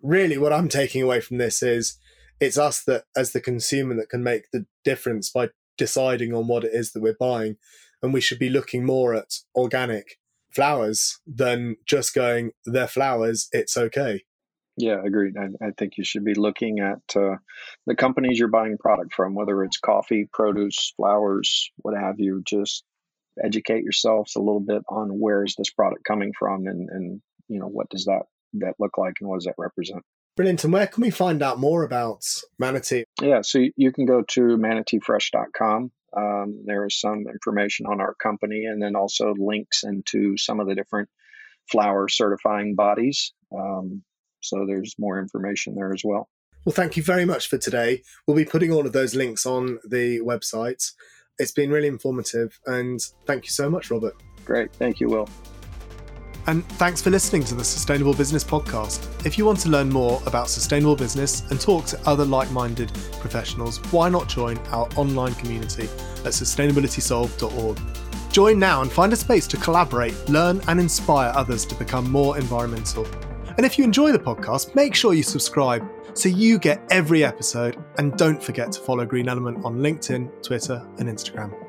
Really, 0.02 0.38
what 0.38 0.52
I'm 0.52 0.68
taking 0.68 1.02
away 1.02 1.22
from 1.22 1.38
this 1.38 1.64
is 1.64 1.98
it's 2.40 2.58
us 2.58 2.84
that, 2.84 3.06
as 3.16 3.32
the 3.32 3.40
consumer, 3.40 3.96
that 3.96 4.10
can 4.10 4.24
make 4.24 4.52
the 4.52 4.66
difference 4.84 5.30
by 5.30 5.50
deciding 5.78 6.34
on 6.34 6.48
what 6.48 6.64
it 6.64 6.72
is 6.74 6.92
that 6.92 7.02
we're 7.02 7.16
buying. 7.18 7.58
And 8.02 8.14
we 8.14 8.22
should 8.22 8.40
be 8.40 8.50
looking 8.50 8.86
more 8.86 9.14
at 9.14 9.40
organic 9.56 10.18
flowers 10.52 11.20
than 11.28 11.78
just 11.86 12.14
going, 12.14 12.52
they're 12.66 12.88
flowers, 12.88 13.50
it's 13.52 13.76
okay. 13.76 14.24
Yeah, 14.78 15.02
agreed. 15.06 15.36
I, 15.38 15.66
I, 15.66 15.72
think 15.78 15.98
you 15.98 16.04
should 16.04 16.26
be 16.26 16.34
looking 16.34 16.80
at 16.80 17.16
uh, 17.16 17.38
the 17.86 17.96
companies 17.96 18.38
you're 18.38 18.50
buying 18.50 18.78
product 18.78 19.14
from, 19.14 19.34
whether 19.34 19.64
it's 19.64 19.78
coffee, 19.78 20.28
produce, 20.32 20.94
flowers, 20.98 21.72
what 21.78 21.96
have 21.98 22.20
you. 22.20 22.42
Just 22.46 22.84
educate 23.42 23.84
yourselves 23.84 24.36
a 24.36 24.40
little 24.40 24.60
bit 24.60 24.84
on 24.90 25.20
where 25.20 25.44
is 25.44 25.56
this 25.58 25.70
product 25.70 26.04
coming 26.04 26.34
from, 26.38 26.68
and 26.68 26.90
and 26.90 27.22
you 27.48 27.60
know 27.60 27.68
what 27.68 27.90
does 27.90 28.06
that 28.06 28.24
that 28.56 28.74
look 28.78 28.98
like, 28.98 29.14
and 29.22 29.30
what 29.30 29.38
does 29.38 29.46
that 29.46 29.56
represent. 29.58 30.04
Brilliant. 30.36 30.66
And 30.66 30.74
where 30.74 30.88
can 30.88 31.02
we 31.02 31.10
find 31.10 31.42
out 31.42 31.58
more 31.58 31.84
about 31.84 32.26
Manatee? 32.60 33.06
Yeah, 33.22 33.42
so 33.42 33.66
you 33.78 33.94
can 33.94 34.06
go 34.06 34.24
to 34.24 34.42
manateefresh.com. 34.42 35.92
Um, 36.16 36.64
there 36.66 36.86
is 36.86 37.00
some 37.00 37.26
information 37.28 37.86
on 37.86 38.00
our 38.00 38.14
company, 38.16 38.66
and 38.66 38.82
then 38.82 38.96
also 38.96 39.34
links 39.38 39.84
into 39.84 40.38
some 40.38 40.60
of 40.60 40.68
the 40.68 40.76
different 40.76 41.10
flower 41.70 42.08
certifying 42.08 42.76
bodies. 42.76 43.34
Um, 43.56 44.04
so 44.42 44.66
there's 44.68 44.96
more 45.00 45.20
information 45.20 45.76
there 45.76 45.94
as 45.94 46.02
well. 46.04 46.30
Well, 46.66 46.74
thank 46.74 46.98
you 46.98 47.04
very 47.04 47.26
much 47.26 47.48
for 47.48 47.58
today. 47.58 48.02
We'll 48.26 48.38
be 48.38 48.46
putting 48.46 48.72
all 48.72 48.86
of 48.86 48.94
those 48.94 49.14
links 49.16 49.46
on 49.46 49.80
the 49.88 50.20
website. 50.22 50.92
It's 51.38 51.52
been 51.52 51.70
really 51.70 51.88
informative, 51.88 52.60
and 52.66 53.00
thank 53.26 53.46
you 53.46 53.52
so 53.52 53.70
much, 53.70 53.92
Robert. 53.92 54.16
Great. 54.46 54.74
Thank 54.74 55.00
you, 55.00 55.10
Will. 55.10 55.30
And 56.48 56.64
thanks 56.74 57.02
for 57.02 57.10
listening 57.10 57.44
to 57.46 57.56
the 57.56 57.64
Sustainable 57.64 58.14
Business 58.14 58.44
Podcast. 58.44 59.26
If 59.26 59.36
you 59.38 59.46
want 59.46 59.60
to 59.62 59.70
learn 59.70 59.90
more 59.90 60.22
about 60.28 60.48
sustainable 60.48 60.96
business 60.96 61.42
and 61.50 61.60
talk 61.60 61.86
to 61.88 62.00
other 62.08 62.24
like 62.24 62.52
minded 62.52 62.92
professionals, 63.20 63.80
why 63.92 64.10
not 64.10 64.30
join 64.30 64.60
our 64.68 64.88
online 64.96 65.34
community 65.36 65.86
at 65.86 66.34
sustainabilitysolve.org? 66.34 67.80
Join 68.32 68.60
now 68.60 68.84
and 68.84 68.92
find 68.92 69.12
a 69.12 69.16
space 69.16 69.48
to 69.48 69.58
collaborate, 69.58 70.14
learn, 70.30 70.62
and 70.68 70.80
inspire 70.80 71.32
others 71.36 71.66
to 71.66 71.76
become 71.76 72.12
more 72.12 72.38
environmental. 72.38 73.08
And 73.58 73.66
if 73.66 73.80
you 73.80 73.84
enjoy 73.84 74.12
the 74.12 74.20
podcast, 74.20 74.76
make 74.76 74.94
sure 74.94 75.16
you 75.16 75.24
subscribe 75.24 75.84
so 76.14 76.30
you 76.30 76.60
get 76.60 76.86
every 76.92 77.24
episode. 77.24 77.84
And 77.98 78.16
don't 78.18 78.42
forget 78.44 78.72
to 78.74 78.82
follow 78.82 79.06
Green 79.06 79.30
Element 79.30 79.66
on 79.66 79.78
LinkedIn, 79.78 80.44
Twitter, 80.44 80.86
and 81.00 81.10
Instagram. 81.10 81.65